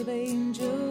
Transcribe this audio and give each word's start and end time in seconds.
of 0.00 0.08
angels. 0.08 0.89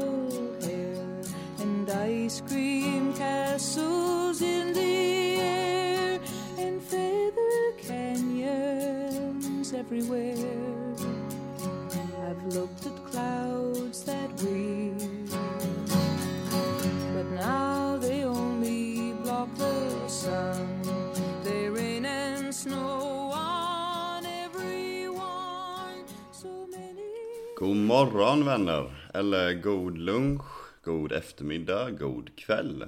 God 27.60 27.78
morgon 27.78 28.46
vänner, 28.46 29.10
eller 29.14 29.54
god 29.54 29.98
lunch, 29.98 30.46
god 30.84 31.12
eftermiddag, 31.12 31.92
god 31.92 32.36
kväll. 32.36 32.86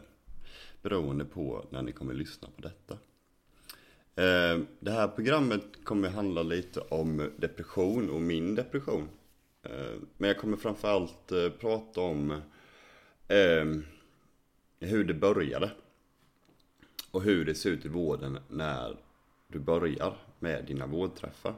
Beroende 0.81 1.25
på 1.25 1.65
när 1.69 1.81
ni 1.81 1.91
kommer 1.91 2.13
lyssna 2.13 2.47
på 2.55 2.61
detta. 2.61 2.93
Eh, 4.15 4.59
det 4.79 4.91
här 4.91 5.07
programmet 5.07 5.63
kommer 5.83 6.09
handla 6.09 6.43
lite 6.43 6.79
om 6.79 7.31
depression 7.37 8.09
och 8.09 8.21
min 8.21 8.55
depression. 8.55 9.09
Eh, 9.63 9.95
men 10.17 10.27
jag 10.27 10.37
kommer 10.37 10.57
framförallt 10.57 11.31
eh, 11.31 11.49
prata 11.49 12.01
om 12.01 12.41
hur 14.79 15.03
det 15.03 15.13
började. 15.13 15.71
Och 17.11 17.21
hur 17.21 17.45
det 17.45 17.55
ser 17.55 17.69
ut 17.69 17.85
i 17.85 17.89
vården 17.89 18.39
när 18.49 18.97
du 19.47 19.59
börjar 19.59 20.17
med 20.39 20.65
dina 20.65 20.85
vårdträffar. 20.85 21.55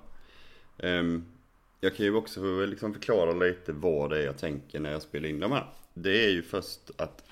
Ehm, 0.78 1.33
jag 1.84 1.96
kan 1.96 2.06
ju 2.06 2.16
också 2.16 2.66
liksom 2.66 2.94
förklara 2.94 3.34
lite 3.34 3.74
vad 3.74 4.10
det 4.10 4.18
är 4.18 4.26
jag 4.26 4.38
tänker 4.38 4.80
när 4.80 4.92
jag 4.92 5.02
spelar 5.02 5.30
in 5.30 5.40
de 5.40 5.52
här. 5.52 5.66
Det 5.94 6.26
är 6.26 6.30
ju 6.30 6.42
först 6.42 6.92
att 6.98 7.24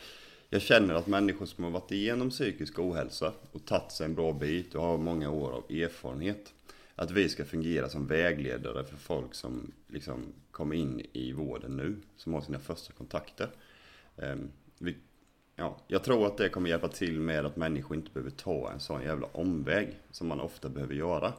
jag 0.50 0.62
känner 0.62 0.94
att 0.94 1.08
människor 1.08 1.46
som 1.46 1.64
har 1.64 1.72
varit 1.72 1.92
igenom 1.92 2.30
psykisk 2.30 2.80
ohälsa 2.80 3.34
och 3.52 3.66
tagit 3.66 3.92
sig 3.92 4.06
en 4.06 4.16
bra 4.16 4.34
bit 4.34 4.76
och 4.76 4.84
har 4.84 4.98
många 4.98 5.30
år 5.30 5.52
av 5.52 5.64
erfarenhet. 5.70 6.54
Att 6.96 7.12
vi 7.12 7.30
ska 7.30 7.46
fungera 7.46 7.90
som 7.90 8.08
vägledare 8.08 8.84
för 8.84 8.98
folk 8.98 9.36
som 9.36 9.72
liksom 9.88 10.34
kommer 10.52 10.76
in 10.76 11.06
i 11.14 11.34
vården 11.34 11.78
nu, 11.78 11.96
som 12.18 12.34
har 12.34 12.42
sina 12.42 12.60
första 12.60 12.94
kontakter. 12.94 13.50
Ehm, 14.18 14.50
vi, 14.78 14.96
ja, 15.56 15.78
jag 15.88 16.04
tror 16.04 16.28
att 16.28 16.38
det 16.38 16.50
kommer 16.50 16.70
hjälpa 16.70 16.88
till 16.88 17.20
med 17.20 17.46
att 17.46 17.56
människor 17.56 17.98
inte 17.98 18.12
behöver 18.12 18.32
ta 18.32 18.72
en 18.72 18.80
sån 18.80 19.04
jävla 19.04 19.28
omväg 19.28 20.00
som 20.12 20.28
man 20.28 20.40
ofta 20.40 20.70
behöver 20.70 20.94
göra. 20.94 21.34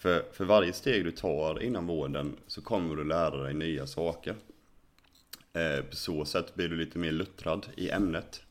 För, 0.00 0.24
för 0.32 0.44
varje 0.44 0.72
steg 0.72 1.04
du 1.04 1.10
tar 1.10 1.62
inom 1.62 1.86
vården 1.86 2.36
så 2.46 2.62
kommer 2.62 2.96
du 2.96 3.04
lära 3.04 3.42
dig 3.42 3.54
nya 3.54 3.86
saker. 3.86 4.34
Eh, 5.52 5.84
på 5.84 5.96
så 5.96 6.24
sätt 6.24 6.54
blir 6.54 6.68
du 6.68 6.76
lite 6.76 6.98
mer 6.98 7.12
luttrad 7.12 7.66
i 7.76 7.90
ämnet. 7.90 8.42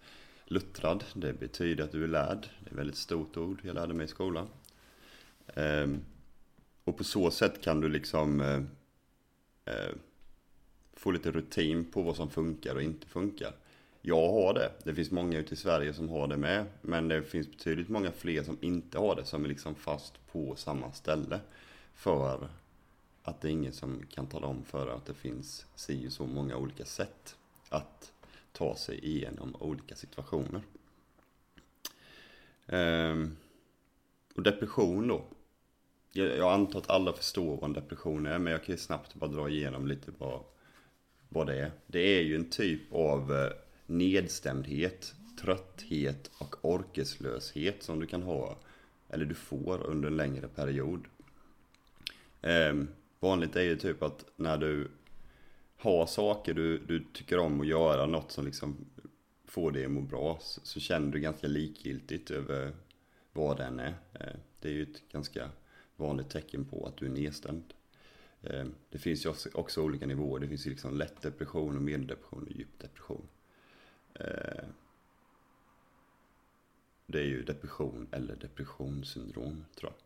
Luttrad, 0.45 1.03
det 1.13 1.33
betyder 1.33 1.83
att 1.83 1.91
du 1.91 2.03
är 2.03 2.07
lärd. 2.07 2.49
Det 2.59 2.69
är 2.69 2.71
ett 2.71 2.77
väldigt 2.77 2.95
stort 2.95 3.37
ord, 3.37 3.59
jag 3.63 3.75
lärde 3.75 3.93
mig 3.93 4.05
i 4.05 4.07
skolan. 4.07 4.47
Eh, 5.47 5.87
och 6.83 6.97
på 6.97 7.03
så 7.03 7.31
sätt 7.31 7.61
kan 7.61 7.81
du 7.81 7.89
liksom 7.89 8.41
eh, 8.41 8.61
eh, 9.65 9.93
få 10.93 11.11
lite 11.11 11.31
rutin 11.31 11.85
på 11.85 12.01
vad 12.01 12.15
som 12.15 12.29
funkar 12.29 12.75
och 12.75 12.81
inte 12.81 13.07
funkar. 13.07 13.53
Jag 14.01 14.31
har 14.31 14.53
det. 14.53 14.71
Det 14.83 14.95
finns 14.95 15.11
många 15.11 15.37
ute 15.37 15.53
i 15.53 15.57
Sverige 15.57 15.93
som 15.93 16.09
har 16.09 16.27
det 16.27 16.37
med. 16.37 16.65
Men 16.81 17.07
det 17.07 17.23
finns 17.23 17.51
betydligt 17.51 17.89
många 17.89 18.11
fler 18.11 18.43
som 18.43 18.57
inte 18.61 18.99
har 18.99 19.15
det. 19.15 19.25
Som 19.25 19.45
är 19.45 19.49
liksom 19.49 19.75
fast 19.75 20.27
på 20.31 20.55
samma 20.55 20.91
ställe. 20.91 21.39
För 21.93 22.49
att 23.23 23.41
det 23.41 23.47
är 23.47 23.51
ingen 23.51 23.73
som 23.73 24.05
kan 24.09 24.27
tala 24.27 24.47
om 24.47 24.63
för 24.63 24.87
att 24.87 25.05
det 25.05 25.13
finns 25.13 25.65
si 25.75 26.07
och 26.07 26.11
så 26.11 26.25
många 26.25 26.57
olika 26.57 26.85
sätt 26.85 27.35
att 27.69 28.11
ta 28.51 28.75
sig 28.75 29.05
igenom 29.05 29.55
olika 29.59 29.95
situationer. 29.95 30.61
Ehm, 32.67 33.37
och 34.35 34.43
depression 34.43 35.07
då. 35.07 35.23
Jag, 36.11 36.37
jag 36.37 36.53
antar 36.53 36.79
att 36.79 36.89
alla 36.89 37.13
förstår 37.13 37.55
vad 37.55 37.63
en 37.63 37.73
depression 37.73 38.25
är, 38.25 38.39
men 38.39 38.51
jag 38.51 38.63
kan 38.63 38.73
ju 38.73 38.79
snabbt 38.79 39.15
bara 39.15 39.29
dra 39.29 39.49
igenom 39.49 39.87
lite 39.87 40.11
vad, 40.17 40.43
vad 41.29 41.47
det 41.47 41.59
är. 41.59 41.71
Det 41.87 41.99
är 41.99 42.21
ju 42.21 42.35
en 42.35 42.49
typ 42.49 42.93
av 42.93 43.35
eh, 43.35 43.51
nedstämdhet, 43.89 45.13
trötthet 45.41 46.31
och 46.37 46.55
orkeslöshet 46.61 47.83
som 47.83 47.99
du 47.99 48.07
kan 48.07 48.23
ha, 48.23 48.57
eller 49.09 49.25
du 49.25 49.35
får 49.35 49.83
under 49.85 50.07
en 50.07 50.17
längre 50.17 50.47
period. 50.47 51.05
Eh, 52.41 52.73
vanligt 53.19 53.55
är 53.55 53.61
ju 53.61 53.75
typ 53.75 54.03
att 54.03 54.25
när 54.35 54.57
du 54.57 54.87
har 55.77 56.05
saker 56.05 56.53
du, 56.53 56.77
du 56.77 57.05
tycker 57.13 57.39
om 57.39 57.61
att 57.61 57.67
göra, 57.67 58.05
något 58.05 58.31
som 58.31 58.45
liksom 58.45 58.77
får 59.45 59.71
dig 59.71 59.85
att 59.85 59.91
må 59.91 60.01
bra, 60.01 60.39
så, 60.41 60.61
så 60.63 60.79
känner 60.79 61.11
du 61.11 61.19
ganska 61.19 61.47
likgiltigt 61.47 62.31
över 62.31 62.73
vad 63.33 63.57
den 63.57 63.79
är. 63.79 63.93
Eh, 64.13 64.35
det 64.59 64.69
är 64.69 64.73
ju 64.73 64.83
ett 64.83 65.11
ganska 65.11 65.49
vanligt 65.95 66.29
tecken 66.29 66.65
på 66.65 66.85
att 66.85 66.97
du 66.97 67.05
är 67.05 67.09
nedstämd. 67.09 67.73
Ehm, 68.43 68.75
det 68.89 68.97
finns 68.97 69.25
ju 69.25 69.29
också, 69.29 69.49
också 69.53 69.81
olika 69.81 70.05
nivåer. 70.05 70.39
Det 70.39 70.47
finns 70.47 70.65
ju 70.67 70.69
liksom 70.69 70.97
lätt 70.97 71.21
depression 71.21 71.75
och 71.75 71.81
medeldepression 71.81 72.43
och 72.43 72.51
djup 72.51 72.79
depression. 72.79 73.27
Eh, 74.13 74.63
Det 77.05 77.19
är 77.19 77.23
ju 77.23 77.43
depression 77.43 78.07
eller 78.11 78.35
depressionssyndrom 78.35 79.65
tror 79.79 79.91
jag. 79.91 79.99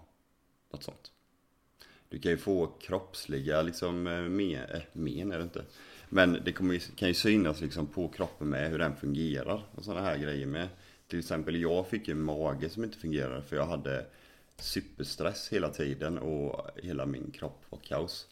Ja, 0.00 0.06
något 0.72 0.82
sånt. 0.82 1.12
Du 2.08 2.18
kan 2.18 2.30
ju 2.30 2.38
få 2.38 2.66
kroppsliga 2.66 3.62
liksom 3.62 4.06
eh, 4.06 4.20
men, 4.22 4.54
äh, 4.54 4.80
men 4.92 5.32
är 5.32 5.38
det 5.38 5.42
inte. 5.44 5.64
Men 6.08 6.32
det 6.44 6.52
kommer, 6.52 6.74
ju- 6.74 6.80
kan 6.96 7.08
ju 7.08 7.14
synas 7.14 7.60
liksom 7.60 7.86
på 7.86 8.08
kroppen 8.08 8.48
med 8.48 8.70
hur 8.70 8.78
den 8.78 8.96
fungerar 8.96 9.62
och 9.74 9.84
sådana 9.84 10.00
här 10.06 10.18
grejer 10.18 10.46
med. 10.46 10.68
Till 11.08 11.18
exempel 11.18 11.56
jag 11.56 11.86
fick 11.88 12.08
ju 12.08 12.12
en 12.12 12.22
mage 12.22 12.68
som 12.68 12.84
inte 12.84 12.98
fungerade 12.98 13.42
för 13.42 13.56
jag 13.56 13.66
hade 13.66 14.06
superstress 14.58 15.48
hela 15.52 15.68
tiden 15.68 16.18
och 16.18 16.70
hela 16.82 17.06
min 17.06 17.30
kropp 17.30 17.64
var 17.70 17.78
kaos. 17.78 18.26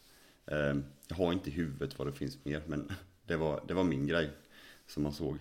Eh, 0.45 0.75
jag 1.07 1.15
har 1.15 1.33
inte 1.33 1.49
i 1.49 1.53
huvudet 1.53 1.99
vad 1.99 2.07
det 2.07 2.13
finns 2.13 2.45
mer 2.45 2.61
men 2.67 2.91
det 3.25 3.35
var, 3.35 3.63
det 3.67 3.73
var 3.73 3.83
min 3.83 4.07
grej 4.07 4.29
som 4.87 5.03
man 5.03 5.13
såg. 5.13 5.37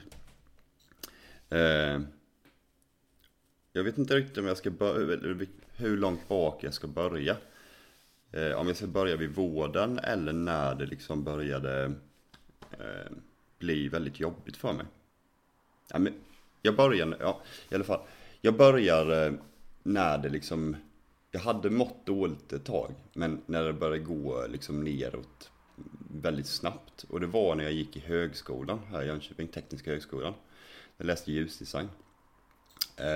Eh, 1.51 2.01
Jag 3.73 3.85
vet 3.85 3.99
inte 3.99 4.17
riktigt 4.17 4.39
om 4.39 4.47
jag 4.47 4.57
ska 4.57 4.71
börja, 4.71 5.47
hur 5.77 5.97
långt 5.97 6.29
bak 6.29 6.65
jag 6.65 6.75
ska 6.75 6.87
börja. 6.87 7.37
Eh, 8.33 8.53
Om 8.53 8.67
jag 8.67 8.77
ska 8.77 8.87
börja 8.87 9.17
vid 9.17 9.31
vården 9.31 9.99
eller 9.99 10.33
när 10.33 10.75
det 10.75 10.87
liksom 10.87 11.25
började 11.25 11.85
eh, 12.71 13.13
bli 13.59 13.89
väldigt 13.89 14.21
jobbigt 14.21 14.57
för 14.57 14.73
mig. 14.73 14.87
Ja, 15.91 15.99
men 15.99 16.15
jag 16.63 16.77
börjar, 16.77 17.17
ja 17.21 17.41
i 17.69 17.75
alla 17.75 17.85
fall. 17.85 18.01
Jag 18.41 18.57
börjar 18.57 19.27
eh, 19.27 19.33
när 19.83 20.19
det 20.19 20.29
liksom, 20.29 20.77
jag 21.31 21.41
hade 21.41 21.71
mått 21.71 22.07
dåligt 22.07 22.53
ett 22.53 22.65
tag. 22.65 22.95
Men 23.13 23.43
när 23.47 23.65
det 23.65 23.73
började 23.73 23.99
gå 24.05 24.47
liksom 24.47 24.85
neråt 24.85 25.51
väldigt 26.11 26.47
snabbt. 26.47 27.05
Och 27.09 27.21
det 27.21 27.27
var 27.27 27.55
när 27.55 27.65
jag 27.65 27.73
gick 27.73 27.97
i 27.97 28.01
högskolan 28.01 28.81
här 28.91 29.03
i 29.03 29.07
Jönköping, 29.07 29.49
Tekniska 29.49 29.91
högskolan. 29.91 30.35
Jag 30.97 31.07
läste 31.07 31.33
ljusdesign. 31.33 31.89
Eh, 32.97 33.07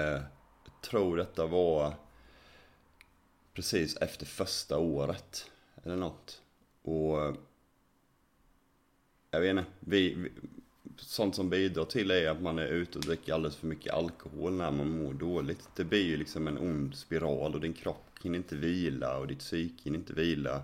jag 0.64 0.80
tror 0.82 1.16
detta 1.16 1.46
var 1.46 1.94
precis 3.54 3.96
efter 3.96 4.26
första 4.26 4.78
året. 4.78 5.50
Eller 5.84 5.96
något. 5.96 6.42
Och 6.82 7.36
jag 9.30 9.40
vet 9.40 9.50
inte, 9.50 9.64
vi, 9.80 10.14
vi, 10.14 10.30
sånt 10.96 11.34
som 11.34 11.50
bidrar 11.50 11.84
till 11.84 12.10
är 12.10 12.30
att 12.30 12.42
man 12.42 12.58
är 12.58 12.66
ute 12.66 12.98
och 12.98 13.04
dricker 13.04 13.34
alldeles 13.34 13.56
för 13.56 13.66
mycket 13.66 13.94
alkohol 13.94 14.52
när 14.52 14.70
man 14.70 14.90
mår 14.90 15.14
dåligt. 15.14 15.68
Det 15.76 15.84
blir 15.84 16.04
ju 16.04 16.16
liksom 16.16 16.48
en 16.48 16.58
ond 16.58 16.94
spiral 16.94 17.54
och 17.54 17.60
din 17.60 17.72
kropp 17.72 18.04
hinner 18.22 18.36
inte 18.36 18.56
vila 18.56 19.18
och 19.18 19.26
ditt 19.26 19.38
psyke 19.38 19.84
hinner 19.84 19.98
inte 19.98 20.12
vila. 20.12 20.62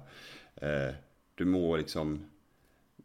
Eh, 0.56 0.94
du 1.34 1.44
mår 1.44 1.78
liksom 1.78 2.24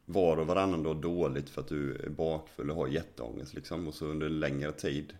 var 0.05 0.37
och 0.37 0.47
varannan 0.47 0.83
dag 0.83 0.97
dåligt 0.97 1.49
för 1.49 1.61
att 1.61 1.67
du 1.67 1.95
är 1.95 2.09
bakfull 2.09 2.69
och 2.69 2.75
har 2.75 2.87
jätteångest 2.87 3.53
liksom. 3.53 3.87
Och 3.87 3.93
så 3.93 4.05
under 4.05 4.27
en 4.27 4.39
längre 4.39 4.71
tid 4.71 5.13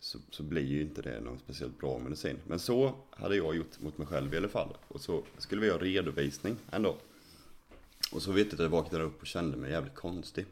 så, 0.00 0.18
så 0.30 0.42
blir 0.42 0.62
ju 0.62 0.82
inte 0.82 1.02
det 1.02 1.20
någon 1.20 1.38
speciellt 1.38 1.78
bra 1.78 1.98
medicin. 1.98 2.38
Men 2.46 2.58
så 2.58 2.94
hade 3.10 3.36
jag 3.36 3.56
gjort 3.56 3.80
mot 3.80 3.98
mig 3.98 4.06
själv 4.06 4.34
i 4.34 4.36
alla 4.36 4.48
fall. 4.48 4.76
Och 4.88 5.00
så 5.00 5.22
skulle 5.38 5.60
vi 5.60 5.70
ha 5.70 5.78
redovisning 5.78 6.56
ändå. 6.70 6.96
Och 8.12 8.22
så 8.22 8.32
vet 8.32 8.46
jag 8.46 8.54
att 8.54 8.60
jag 8.60 8.68
vaknade 8.68 9.04
upp 9.04 9.20
och 9.20 9.26
kände 9.26 9.56
mig 9.56 9.70
jävligt 9.70 9.94
konstig. 9.94 10.46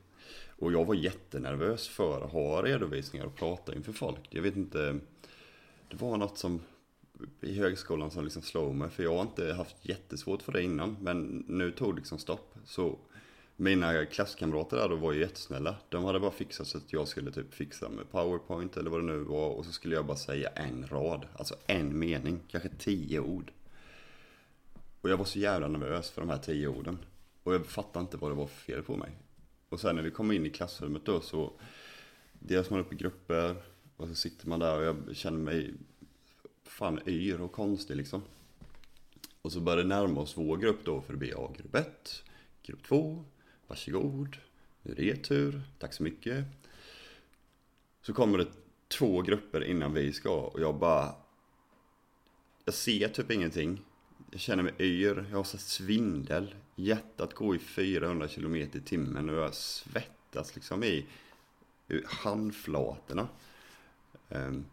Och 0.58 0.72
jag 0.72 0.84
var 0.84 0.94
jättenervös 0.94 1.88
för 1.88 2.24
att 2.24 2.32
ha 2.32 2.62
redovisningar 2.62 3.26
och 3.26 3.34
prata 3.34 3.74
inför 3.74 3.92
folk. 3.92 4.20
Jag 4.30 4.42
vet 4.42 4.56
inte, 4.56 4.98
det 5.88 5.96
var 5.96 6.16
något 6.16 6.38
som 6.38 6.60
i 7.40 7.58
högskolan 7.58 8.10
som 8.10 8.24
liksom 8.24 8.42
slog 8.42 8.74
mig. 8.74 8.90
För 8.90 9.02
jag 9.02 9.14
har 9.14 9.22
inte 9.22 9.52
haft 9.52 9.76
jättesvårt 9.82 10.42
för 10.42 10.52
det 10.52 10.62
innan. 10.62 10.96
Men 11.00 11.44
nu 11.48 11.70
tog 11.70 11.92
det 11.94 11.96
liksom 11.96 12.18
stopp. 12.18 12.54
Så 12.64 12.98
mina 13.56 14.06
klasskamrater 14.06 14.76
där 14.76 14.88
då 14.88 14.96
var 14.96 15.12
ju 15.12 15.20
jättesnälla. 15.20 15.76
De 15.88 16.04
hade 16.04 16.20
bara 16.20 16.30
fixat 16.30 16.66
så 16.66 16.78
att 16.78 16.92
jag 16.92 17.08
skulle 17.08 17.32
typ 17.32 17.54
fixa 17.54 17.88
med 17.88 18.10
powerpoint 18.10 18.76
eller 18.76 18.90
vad 18.90 19.00
det 19.00 19.06
nu 19.06 19.18
var. 19.18 19.50
Och 19.50 19.64
så 19.64 19.72
skulle 19.72 19.94
jag 19.94 20.06
bara 20.06 20.16
säga 20.16 20.48
en 20.48 20.86
rad. 20.86 21.26
Alltså 21.36 21.54
en 21.66 21.98
mening. 21.98 22.40
Kanske 22.48 22.68
tio 22.78 23.20
ord. 23.20 23.52
Och 25.00 25.10
jag 25.10 25.16
var 25.16 25.24
så 25.24 25.38
jävla 25.38 25.68
nervös 25.68 26.10
för 26.10 26.20
de 26.20 26.30
här 26.30 26.38
tio 26.38 26.68
orden. 26.68 26.98
Och 27.42 27.54
jag 27.54 27.66
fattade 27.66 28.02
inte 28.02 28.16
vad 28.16 28.30
det 28.30 28.34
var 28.34 28.46
för 28.46 28.60
fel 28.60 28.82
på 28.82 28.96
mig. 28.96 29.10
Och 29.68 29.80
sen 29.80 29.96
när 29.96 30.02
vi 30.02 30.10
kom 30.10 30.32
in 30.32 30.46
i 30.46 30.50
klassrummet 30.50 31.04
då 31.04 31.20
så 31.20 31.52
delas 32.32 32.70
man 32.70 32.80
upp 32.80 32.92
i 32.92 32.96
grupper 32.96 33.56
och 33.96 34.08
så 34.08 34.14
sitter 34.14 34.48
man 34.48 34.60
där 34.60 34.78
och 34.78 34.84
jag 34.84 35.16
känner 35.16 35.38
mig 35.38 35.74
fan 36.66 37.00
yr 37.06 37.40
och 37.40 37.52
konstig 37.52 37.96
liksom. 37.96 38.22
Och 39.42 39.52
så 39.52 39.60
börjar 39.60 39.78
det 39.78 39.88
närma 39.88 40.20
oss 40.20 40.36
vår 40.36 40.56
grupp 40.56 40.84
då 40.84 41.00
för 41.00 41.12
det 41.12 41.18
blir 41.18 41.30
ja, 41.30 41.52
grupp 41.58 41.74
1, 41.74 42.22
grupp 42.62 42.82
2, 42.82 43.24
varsågod, 43.66 44.36
nu 44.82 44.92
är 44.92 44.96
det 44.96 45.04
er 45.04 45.16
tur, 45.16 45.62
tack 45.78 45.92
så 45.92 46.02
mycket. 46.02 46.44
Så 48.02 48.12
kommer 48.12 48.38
det 48.38 48.46
två 48.88 49.22
grupper 49.22 49.64
innan 49.64 49.94
vi 49.94 50.12
ska 50.12 50.40
och 50.40 50.60
jag 50.60 50.78
bara... 50.78 51.14
Jag 52.64 52.74
ser 52.74 53.08
typ 53.08 53.30
ingenting. 53.30 53.82
Jag 54.30 54.40
känner 54.40 54.62
mig 54.62 54.74
yr, 54.78 55.26
jag 55.30 55.36
har 55.36 55.44
så 55.44 55.58
svindel. 55.58 56.54
Hjärtat 56.74 57.34
går 57.34 57.56
i 57.56 57.58
400 57.58 58.28
km 58.28 58.56
i 58.56 58.68
timmen 58.84 59.30
och 59.30 59.36
jag 59.36 59.54
svettas 59.54 60.54
liksom 60.54 60.84
i 60.84 61.06
handflatorna. 62.04 63.28
Um, 64.28 64.64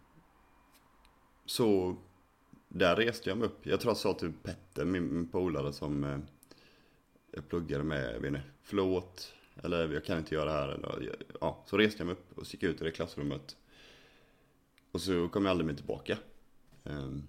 så 1.53 1.95
där 2.67 2.95
reste 2.95 3.29
jag 3.29 3.37
mig 3.37 3.47
upp. 3.47 3.65
Jag 3.65 3.79
tror 3.79 3.89
jag 3.89 3.97
sa 3.97 4.13
till 4.13 4.33
Petter, 4.43 4.85
min, 4.85 5.13
min 5.13 5.27
polare 5.27 5.73
som 5.73 6.03
eh, 6.03 6.19
jag 7.31 7.49
pluggade 7.49 7.83
med, 7.83 8.15
jag 8.15 8.19
vet 8.19 8.27
inte, 8.27 8.41
förlåt, 8.61 9.33
eller 9.63 9.93
jag 9.93 10.05
kan 10.05 10.17
inte 10.17 10.35
göra 10.35 10.45
det 10.45 10.51
här. 10.51 10.67
Eller, 10.69 11.15
ja, 11.41 11.63
så 11.65 11.77
reste 11.77 11.99
jag 11.99 12.05
mig 12.05 12.13
upp 12.13 12.37
och 12.37 12.53
gick 12.53 12.63
ut 12.63 12.81
i 12.81 12.83
det 12.83 12.91
klassrummet. 12.91 13.57
Och 14.91 15.01
så 15.01 15.29
kom 15.29 15.45
jag 15.45 15.51
aldrig 15.51 15.67
mer 15.67 15.73
tillbaka. 15.73 16.17
Ehm, 16.83 17.23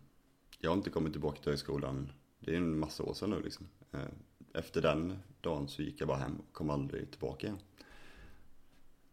jag 0.59 0.71
har 0.71 0.77
inte 0.77 0.91
kommit 0.91 1.13
tillbaka 1.13 1.43
till 1.43 1.51
högskolan, 1.51 2.13
det 2.41 2.53
är 2.53 2.57
en 2.57 2.79
massa 2.79 3.03
år 3.03 3.15
sedan 3.15 3.31
nu 3.31 3.43
liksom. 3.43 3.67
Ehm, 3.93 4.15
efter 4.53 4.83
den 4.83 5.19
dagen 5.41 5.69
så 5.69 5.83
gick 5.83 6.01
jag 6.01 6.09
bara 6.09 6.19
hem 6.19 6.37
och 6.37 6.53
kom 6.53 6.71
aldrig 6.71 7.11
tillbaka 7.11 7.47
igen. 7.47 7.59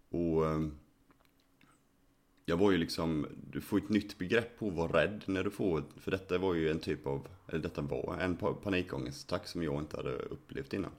Och 0.09 0.47
ehm, 0.47 0.77
jag 2.45 2.57
var 2.57 2.71
ju 2.71 2.77
liksom, 2.77 3.27
du 3.51 3.61
får 3.61 3.77
ett 3.77 3.89
nytt 3.89 4.17
begrepp 4.17 4.59
på 4.59 4.67
att 4.67 4.73
vara 4.73 5.03
rädd 5.03 5.23
när 5.25 5.43
du 5.43 5.49
får, 5.49 5.83
för 5.97 6.11
detta 6.11 6.37
var 6.37 6.53
ju 6.53 6.71
en 6.71 6.79
typ 6.79 7.07
av, 7.07 7.27
eller 7.47 7.59
detta 7.59 7.81
var 7.81 8.17
en 8.19 8.35
panikångestattack 8.35 9.47
som 9.47 9.63
jag 9.63 9.79
inte 9.79 9.97
hade 9.97 10.13
upplevt 10.15 10.73
innan. 10.73 10.91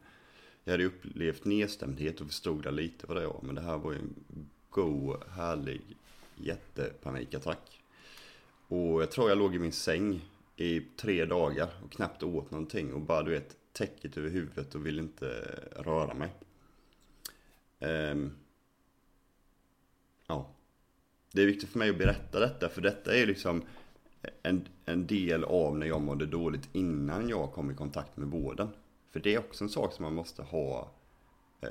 Jag 0.64 0.72
hade 0.72 0.84
upplevt 0.84 1.44
nedstämdhet 1.44 2.20
och 2.20 2.26
förstod 2.26 2.62
det 2.62 2.70
lite 2.70 3.06
vad 3.06 3.16
det 3.16 3.26
var, 3.26 3.40
men 3.42 3.54
det 3.54 3.60
här 3.60 3.78
var 3.78 3.92
ju 3.92 3.98
en 3.98 4.14
god, 4.70 5.16
härlig 5.30 5.80
jättepanikattack. 6.36 7.82
Och 8.68 9.02
jag 9.02 9.10
tror 9.10 9.28
jag 9.28 9.38
låg 9.38 9.54
i 9.54 9.58
min 9.58 9.72
säng 9.72 10.20
i 10.56 10.80
tre 10.80 11.24
dagar 11.24 11.68
och 11.84 11.92
knappt 11.92 12.22
åt 12.22 12.50
någonting 12.50 12.92
och 12.92 13.00
bara 13.00 13.22
du 13.22 13.30
vet 13.30 13.56
täcket 13.72 14.16
över 14.16 14.30
huvudet 14.30 14.74
och 14.74 14.86
ville 14.86 15.02
inte 15.02 15.26
röra 15.76 16.14
mig. 16.14 16.30
Um, 17.80 18.32
ja. 20.26 20.50
Det 21.34 21.42
är 21.42 21.46
viktigt 21.46 21.68
för 21.68 21.78
mig 21.78 21.90
att 21.90 21.98
berätta 21.98 22.40
detta 22.40 22.68
för 22.68 22.80
detta 22.80 23.16
är 23.16 23.26
liksom 23.26 23.62
en, 24.42 24.68
en 24.84 25.06
del 25.06 25.44
av 25.44 25.78
när 25.78 25.86
jag 25.86 26.00
mådde 26.00 26.26
dåligt 26.26 26.68
innan 26.72 27.28
jag 27.28 27.52
kom 27.52 27.70
i 27.70 27.74
kontakt 27.74 28.16
med 28.16 28.28
vården. 28.28 28.68
För 29.10 29.20
det 29.20 29.34
är 29.34 29.38
också 29.38 29.64
en 29.64 29.70
sak 29.70 29.92
som 29.92 30.02
man 30.02 30.14
måste 30.14 30.42
ha, 30.42 30.90
eh, 31.60 31.68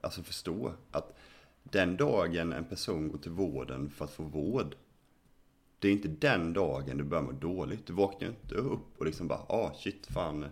alltså 0.00 0.22
förstå. 0.22 0.72
Att 0.90 1.18
den 1.62 1.96
dagen 1.96 2.52
en 2.52 2.64
person 2.64 3.08
går 3.08 3.18
till 3.18 3.30
vården 3.30 3.90
för 3.90 4.04
att 4.04 4.10
få 4.10 4.22
vård. 4.22 4.74
Det 5.78 5.88
är 5.88 5.92
inte 5.92 6.08
den 6.08 6.52
dagen 6.52 6.98
du 6.98 7.04
börjar 7.04 7.24
må 7.24 7.32
dåligt. 7.32 7.86
Du 7.86 7.92
vaknar 7.92 8.28
inte 8.28 8.54
upp 8.54 8.98
och 8.98 9.06
liksom 9.06 9.28
bara, 9.28 9.38
ah 9.48 9.74
shit 9.74 10.06
fan. 10.06 10.46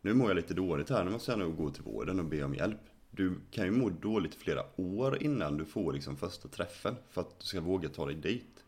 Nu 0.00 0.14
mår 0.14 0.28
jag 0.28 0.36
lite 0.36 0.54
dåligt 0.54 0.90
här, 0.90 1.04
nu 1.04 1.10
måste 1.10 1.32
jag 1.32 1.38
nog 1.38 1.56
gå 1.56 1.70
till 1.70 1.82
vården 1.82 2.18
och 2.18 2.24
be 2.24 2.44
om 2.44 2.54
hjälp. 2.54 2.80
Du 3.16 3.34
kan 3.50 3.64
ju 3.64 3.70
må 3.70 3.90
dåligt 3.90 4.34
flera 4.34 4.62
år 4.76 5.22
innan 5.22 5.56
du 5.56 5.64
får 5.64 5.92
liksom 5.92 6.16
första 6.16 6.48
träffen 6.48 6.96
för 7.10 7.20
att 7.20 7.40
du 7.40 7.46
ska 7.46 7.60
våga 7.60 7.88
ta 7.88 8.06
dig 8.06 8.14
dit. 8.14 8.64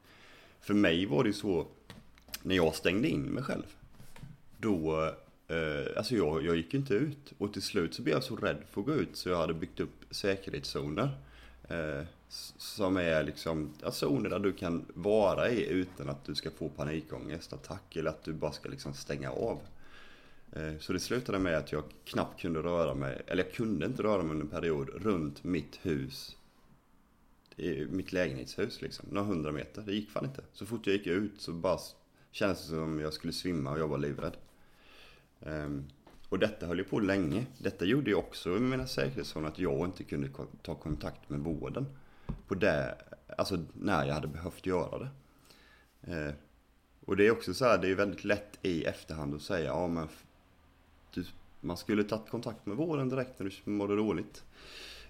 För 0.60 0.74
mig 0.74 1.06
var 1.06 1.24
det 1.24 1.28
ju 1.28 1.34
så, 1.34 1.66
när 2.42 2.56
jag 2.56 2.74
stängde 2.74 3.08
in 3.08 3.22
mig 3.22 3.42
själv. 3.42 3.76
Då, 4.58 5.02
eh, 5.48 5.96
alltså 5.96 6.16
jag, 6.16 6.44
jag 6.44 6.56
gick 6.56 6.74
inte 6.74 6.94
ut. 6.94 7.32
Och 7.38 7.52
till 7.52 7.62
slut 7.62 7.94
så 7.94 8.02
blev 8.02 8.14
jag 8.14 8.24
så 8.24 8.36
rädd 8.36 8.62
för 8.70 8.80
att 8.80 8.86
gå 8.86 8.94
ut 8.94 9.16
så 9.16 9.28
jag 9.28 9.36
hade 9.36 9.54
byggt 9.54 9.80
upp 9.80 10.04
säkerhetszoner. 10.10 11.10
Eh, 11.68 12.02
som 12.28 12.96
är 12.96 13.22
liksom 13.22 13.70
ja, 13.82 13.90
zoner 13.90 14.30
där 14.30 14.38
du 14.38 14.52
kan 14.52 14.84
vara 14.94 15.50
i 15.50 15.68
utan 15.68 16.08
att 16.08 16.24
du 16.24 16.34
ska 16.34 16.50
få 16.50 16.68
panikångestattack 16.68 17.96
eller 17.96 18.10
att 18.10 18.24
du 18.24 18.32
bara 18.32 18.52
ska 18.52 18.68
liksom 18.68 18.94
stänga 18.94 19.30
av. 19.30 19.58
Eh, 20.56 20.78
så 20.78 20.92
det 20.92 21.00
slutade 21.00 21.38
med 21.38 21.58
att 21.58 21.72
jag 21.72 21.84
knappt 22.04 22.40
kunde 22.40 22.62
röra 22.62 22.94
mig, 22.94 23.22
eller 23.26 23.44
jag 23.44 23.52
kunde 23.52 23.86
inte 23.86 24.02
röra 24.02 24.22
mig 24.22 24.30
under 24.30 24.44
en 24.44 24.50
period 24.50 24.88
runt 24.88 25.44
mitt 25.44 25.78
hus. 25.82 26.36
Mitt 27.88 28.12
lägenhetshus 28.12 28.82
liksom, 28.82 29.08
några 29.10 29.26
hundra 29.26 29.52
meter. 29.52 29.82
Det 29.82 29.92
gick 29.92 30.10
fan 30.10 30.24
inte. 30.24 30.42
Så 30.52 30.66
fort 30.66 30.86
jag 30.86 30.96
gick 30.96 31.06
ut 31.06 31.40
så 31.40 31.52
bara 31.52 31.78
kändes 32.30 32.62
det 32.62 32.68
som 32.68 33.00
jag 33.00 33.12
skulle 33.12 33.32
svimma 33.32 33.70
och 33.70 33.78
jag 33.78 33.88
var 33.88 33.98
livrädd. 33.98 34.36
Ehm, 35.40 35.84
och 36.28 36.38
detta 36.38 36.66
höll 36.66 36.78
ju 36.78 36.84
på 36.84 37.00
länge. 37.00 37.46
Detta 37.58 37.84
gjorde 37.84 38.10
ju 38.10 38.16
också 38.16 38.48
med 38.48 38.62
mina 38.62 38.86
säkerhetszoner 38.86 39.48
att 39.48 39.58
jag 39.58 39.84
inte 39.84 40.04
kunde 40.04 40.28
ta 40.62 40.74
kontakt 40.74 41.30
med 41.30 41.40
vården. 41.40 41.86
På 42.48 42.54
det, 42.54 42.98
alltså 43.38 43.64
när 43.72 44.06
jag 44.06 44.14
hade 44.14 44.28
behövt 44.28 44.66
göra 44.66 44.98
det. 44.98 45.08
Ehm, 46.12 46.32
och 47.04 47.16
det 47.16 47.26
är 47.26 47.30
också 47.30 47.54
så 47.54 47.64
här, 47.64 47.78
det 47.78 47.88
är 47.88 47.94
väldigt 47.94 48.24
lätt 48.24 48.58
i 48.62 48.84
efterhand 48.84 49.34
att 49.34 49.42
säga, 49.42 49.64
ja 49.64 49.88
men 49.88 50.08
du, 51.16 51.24
man 51.60 51.76
skulle 51.76 52.04
tagit 52.04 52.30
kontakt 52.30 52.66
med 52.66 52.76
vården 52.76 53.08
direkt 53.08 53.38
när 53.38 53.52
du 53.64 53.70
mådde 53.70 53.96
dåligt. 53.96 54.44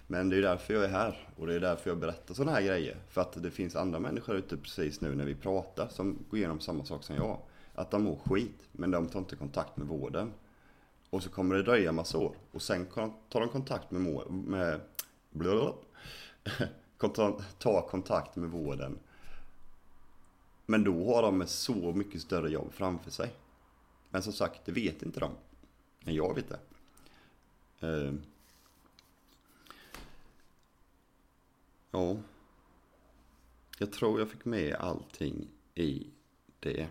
Men 0.07 0.29
det 0.29 0.37
är 0.37 0.41
därför 0.41 0.73
jag 0.73 0.83
är 0.83 0.89
här 0.89 1.29
och 1.35 1.47
det 1.47 1.53
är 1.53 1.59
därför 1.59 1.89
jag 1.89 1.97
berättar 1.97 2.33
sådana 2.33 2.51
här 2.51 2.61
grejer. 2.61 2.97
För 3.09 3.21
att 3.21 3.43
det 3.43 3.51
finns 3.51 3.75
andra 3.75 3.99
människor 3.99 4.35
ute 4.35 4.57
precis 4.57 5.01
nu 5.01 5.15
när 5.15 5.25
vi 5.25 5.35
pratar 5.35 5.87
som 5.87 6.17
går 6.29 6.37
igenom 6.39 6.59
samma 6.59 6.85
sak 6.85 7.03
som 7.03 7.15
jag. 7.15 7.39
Att 7.75 7.91
de 7.91 8.03
mår 8.03 8.15
skit, 8.15 8.59
men 8.71 8.91
de 8.91 9.07
tar 9.07 9.19
inte 9.19 9.35
kontakt 9.35 9.77
med 9.77 9.87
vården. 9.87 10.33
Och 11.09 11.23
så 11.23 11.29
kommer 11.29 11.55
det 11.55 11.63
dröja 11.63 11.91
massa 11.91 12.17
år. 12.17 12.35
Och 12.51 12.61
sen 12.61 12.85
tar 13.29 13.39
de 13.39 13.49
kontakt 13.49 13.91
med, 13.91 14.01
må, 14.01 14.29
med 14.29 14.79
ta 17.59 17.87
kontakt 17.89 18.35
med 18.35 18.49
vården. 18.49 18.99
Men 20.65 20.83
då 20.83 21.15
har 21.15 21.21
de 21.21 21.47
så 21.47 21.91
mycket 21.93 22.21
större 22.21 22.49
jobb 22.49 22.73
framför 22.73 23.11
sig. 23.11 23.33
Men 24.09 24.23
som 24.23 24.33
sagt, 24.33 24.61
det 24.65 24.71
vet 24.71 25.01
inte 25.01 25.19
de. 25.19 25.31
Men 25.99 26.15
jag 26.15 26.35
vet 26.35 26.49
det. 26.49 26.59
Uh, 27.87 28.13
ja. 31.91 32.17
Jag 33.79 33.93
tror 33.93 34.19
jag 34.19 34.31
fick 34.31 34.45
med 34.45 34.75
allting 34.75 35.47
i 35.75 36.07
det. 36.59 36.87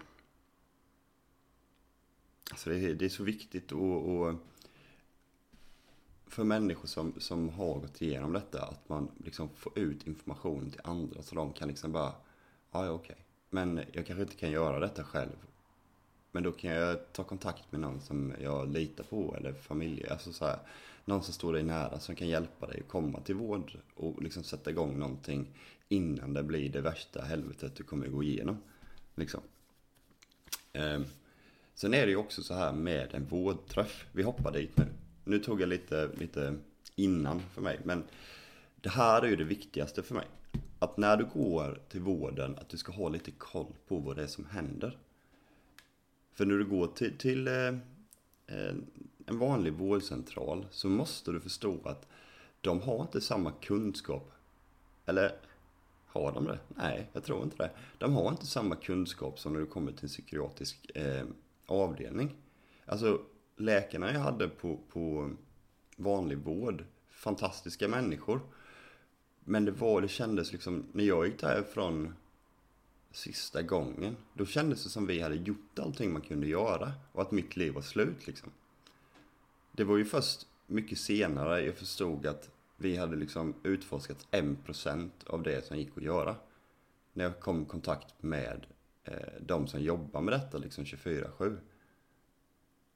Alltså 2.50 2.70
det, 2.70 2.76
är, 2.76 2.94
det 2.94 3.04
är 3.04 3.08
så 3.08 3.24
viktigt 3.24 3.72
och, 3.72 4.08
och 4.08 4.34
för 6.26 6.44
människor 6.44 6.88
som, 6.88 7.12
som 7.18 7.48
har 7.48 7.74
gått 7.80 8.02
igenom 8.02 8.32
detta 8.32 8.62
att 8.62 8.88
man 8.88 9.08
liksom 9.24 9.48
får 9.48 9.78
ut 9.78 10.06
information 10.06 10.70
till 10.70 10.80
andra 10.84 11.22
så 11.22 11.34
de 11.34 11.52
kan 11.52 11.68
liksom 11.68 11.92
bara, 11.92 12.12
ja, 12.72 12.84
ja 12.84 12.90
okej, 12.90 13.16
men 13.50 13.80
jag 13.92 14.06
kanske 14.06 14.22
inte 14.22 14.36
kan 14.36 14.50
göra 14.50 14.80
detta 14.80 15.04
själv. 15.04 15.36
Men 16.36 16.42
då 16.42 16.52
kan 16.52 16.70
jag 16.70 17.12
ta 17.12 17.24
kontakt 17.24 17.72
med 17.72 17.80
någon 17.80 18.00
som 18.00 18.34
jag 18.42 18.72
litar 18.72 19.04
på 19.04 19.34
eller 19.38 19.52
familj, 19.52 20.06
alltså 20.10 20.32
så 20.32 20.46
här, 20.46 20.58
någon 21.04 21.22
som 21.22 21.34
står 21.34 21.52
dig 21.52 21.62
nära 21.62 21.98
som 22.00 22.14
kan 22.14 22.28
hjälpa 22.28 22.66
dig 22.66 22.80
att 22.80 22.88
komma 22.88 23.20
till 23.20 23.34
vård 23.34 23.78
och 23.94 24.22
liksom 24.22 24.42
sätta 24.42 24.70
igång 24.70 24.98
någonting 24.98 25.46
innan 25.88 26.34
det 26.34 26.42
blir 26.42 26.68
det 26.68 26.80
värsta 26.80 27.22
helvetet 27.22 27.76
du 27.76 27.82
kommer 27.82 28.06
gå 28.08 28.22
igenom. 28.22 28.58
Liksom. 29.14 29.40
Eh, 30.72 31.00
Sen 31.74 31.94
är 31.94 32.06
det 32.06 32.10
ju 32.10 32.16
också 32.16 32.42
så 32.42 32.54
här 32.54 32.72
med 32.72 33.14
en 33.14 33.24
vårdträff. 33.24 34.06
Vi 34.12 34.22
hoppar 34.22 34.52
dit 34.52 34.76
nu. 34.76 34.84
Nu 35.24 35.38
tog 35.38 35.60
jag 35.60 35.68
lite, 35.68 36.10
lite 36.18 36.56
innan 36.94 37.40
för 37.40 37.62
mig. 37.62 37.80
Men 37.84 38.04
det 38.80 38.90
här 38.90 39.22
är 39.22 39.26
ju 39.26 39.36
det 39.36 39.44
viktigaste 39.44 40.02
för 40.02 40.14
mig. 40.14 40.26
Att 40.78 40.96
när 40.96 41.16
du 41.16 41.24
går 41.24 41.80
till 41.88 42.00
vården, 42.00 42.56
att 42.60 42.68
du 42.68 42.76
ska 42.76 42.92
ha 42.92 43.08
lite 43.08 43.30
koll 43.30 43.72
på 43.88 43.96
vad 43.98 44.16
det 44.16 44.22
är 44.22 44.26
som 44.26 44.46
händer. 44.46 44.98
För 46.36 46.46
när 46.46 46.58
du 46.58 46.64
går 46.64 46.86
till, 46.86 47.18
till 47.18 47.48
eh, 47.48 47.68
eh, 48.46 48.74
en 49.26 49.38
vanlig 49.38 49.72
vårdcentral 49.72 50.66
så 50.70 50.88
måste 50.88 51.32
du 51.32 51.40
förstå 51.40 51.78
att 51.84 52.06
de 52.60 52.80
har 52.80 53.02
inte 53.02 53.20
samma 53.20 53.52
kunskap. 53.52 54.32
Eller 55.06 55.32
har 56.06 56.32
de 56.32 56.44
det? 56.44 56.58
Nej, 56.68 57.10
jag 57.12 57.24
tror 57.24 57.42
inte 57.42 57.56
det. 57.56 57.70
De 57.98 58.14
har 58.14 58.30
inte 58.30 58.46
samma 58.46 58.76
kunskap 58.76 59.38
som 59.38 59.52
när 59.52 59.60
du 59.60 59.66
kommer 59.66 59.92
till 59.92 60.04
en 60.04 60.08
psykiatrisk 60.08 60.90
eh, 60.94 61.24
avdelning. 61.66 62.34
Alltså 62.86 63.20
läkarna 63.56 64.12
jag 64.12 64.20
hade 64.20 64.48
på, 64.48 64.78
på 64.92 65.30
vanlig 65.96 66.38
vård, 66.38 66.84
fantastiska 67.08 67.88
människor. 67.88 68.40
Men 69.44 69.64
det 69.64 69.70
var, 69.70 70.00
det 70.00 70.08
kändes 70.08 70.52
liksom, 70.52 70.84
när 70.92 71.04
jag 71.04 71.26
gick 71.26 71.40
därifrån 71.40 72.14
sista 73.16 73.62
gången, 73.62 74.16
då 74.34 74.46
kändes 74.46 74.84
det 74.84 74.90
som 74.90 75.06
vi 75.06 75.20
hade 75.20 75.36
gjort 75.36 75.78
allting 75.78 76.12
man 76.12 76.22
kunde 76.22 76.46
göra 76.46 76.92
och 77.12 77.22
att 77.22 77.30
mitt 77.30 77.56
liv 77.56 77.72
var 77.72 77.82
slut 77.82 78.26
liksom. 78.26 78.50
Det 79.72 79.84
var 79.84 79.96
ju 79.96 80.04
först 80.04 80.46
mycket 80.66 80.98
senare 80.98 81.64
jag 81.64 81.74
förstod 81.74 82.26
att 82.26 82.50
vi 82.76 82.96
hade 82.96 83.16
liksom 83.16 83.54
utforskat 83.62 84.26
1% 84.30 85.10
av 85.26 85.42
det 85.42 85.66
som 85.66 85.78
gick 85.78 85.96
att 85.96 86.02
göra. 86.02 86.36
När 87.12 87.24
jag 87.24 87.40
kom 87.40 87.62
i 87.62 87.66
kontakt 87.66 88.22
med 88.22 88.66
eh, 89.04 89.14
de 89.40 89.66
som 89.66 89.80
jobbar 89.80 90.20
med 90.20 90.34
detta 90.34 90.58
liksom 90.58 90.84
24-7. 90.84 91.58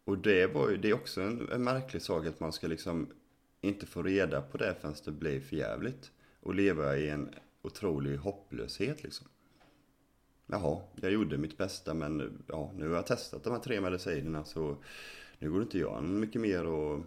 Och 0.04 0.18
det 0.18 0.46
var 0.46 0.70
ju, 0.70 0.76
det 0.76 0.90
är 0.90 0.94
också 0.94 1.20
en, 1.20 1.48
en 1.52 1.64
märklig 1.64 2.02
sak 2.02 2.26
att 2.26 2.40
man 2.40 2.52
ska 2.52 2.66
liksom 2.66 3.08
inte 3.60 3.86
få 3.86 4.02
reda 4.02 4.42
på 4.42 4.56
det 4.56 4.74
förrän 4.80 4.94
det 5.04 5.10
blir 5.10 5.40
för 5.40 5.56
jävligt. 5.56 6.10
Och 6.40 6.54
leva 6.54 6.96
i 6.96 7.08
en 7.08 7.34
otrolig 7.62 8.16
hopplöshet 8.16 9.02
liksom. 9.02 9.26
Jaha, 10.52 10.80
jag 11.00 11.12
gjorde 11.12 11.38
mitt 11.38 11.58
bästa 11.58 11.94
men 11.94 12.42
ja, 12.46 12.72
nu 12.76 12.88
har 12.88 12.96
jag 12.96 13.06
testat 13.06 13.44
de 13.44 13.52
här 13.52 13.60
tre 13.60 13.80
medicinerna 13.80 14.44
så 14.44 14.76
nu 15.38 15.50
går 15.50 15.58
det 15.58 15.62
inte 15.62 15.76
att 15.76 15.80
göra 15.80 16.00
mycket 16.00 16.40
mer 16.40 16.66
och 16.66 17.00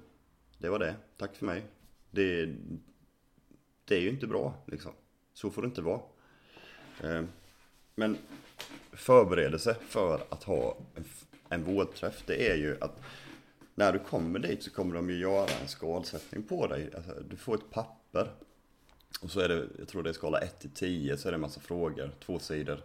det 0.58 0.70
var 0.70 0.80
det. 0.80 0.96
Tack 1.18 1.36
för 1.36 1.46
mig. 1.46 1.66
Det, 2.12 2.46
det 3.86 3.96
är 3.96 4.00
ju 4.00 4.10
inte 4.10 4.28
bra 4.28 4.54
liksom. 4.66 4.92
Så 5.34 5.50
får 5.50 5.62
det 5.62 5.66
inte 5.66 5.82
vara. 5.82 6.02
Eh, 7.04 7.24
men 7.96 8.18
förberedelse 8.92 9.76
för 9.88 10.24
att 10.30 10.44
ha 10.44 10.78
en, 10.96 11.04
en 11.50 11.64
vårdträff, 11.64 12.24
det 12.26 12.52
är 12.52 12.56
ju 12.56 12.78
att 12.82 13.02
när 13.76 13.94
du 13.94 14.00
kommer 14.00 14.40
dit 14.40 14.64
så 14.64 14.72
kommer 14.72 14.96
de 14.96 15.10
ju 15.10 15.18
göra 15.18 15.48
en 15.62 15.68
skalsättning 15.68 16.44
på 16.44 16.68
dig. 16.68 16.90
Alltså, 16.96 17.12
du 17.30 17.36
får 17.36 17.56
ett 17.56 17.70
papper. 17.70 18.32
Och 19.22 19.32
så 19.32 19.40
är 19.40 19.50
det, 19.50 19.68
jag 19.80 19.88
tror 19.88 20.04
det 20.04 20.10
är 20.10 20.14
skala 20.14 20.40
1 20.40 20.60
till 20.60 20.70
10, 20.70 21.18
så 21.18 21.28
är 21.28 21.32
det 21.32 21.36
en 21.36 21.42
massa 21.42 21.60
frågor, 21.60 22.12
två 22.26 22.40
sidor. 22.40 22.84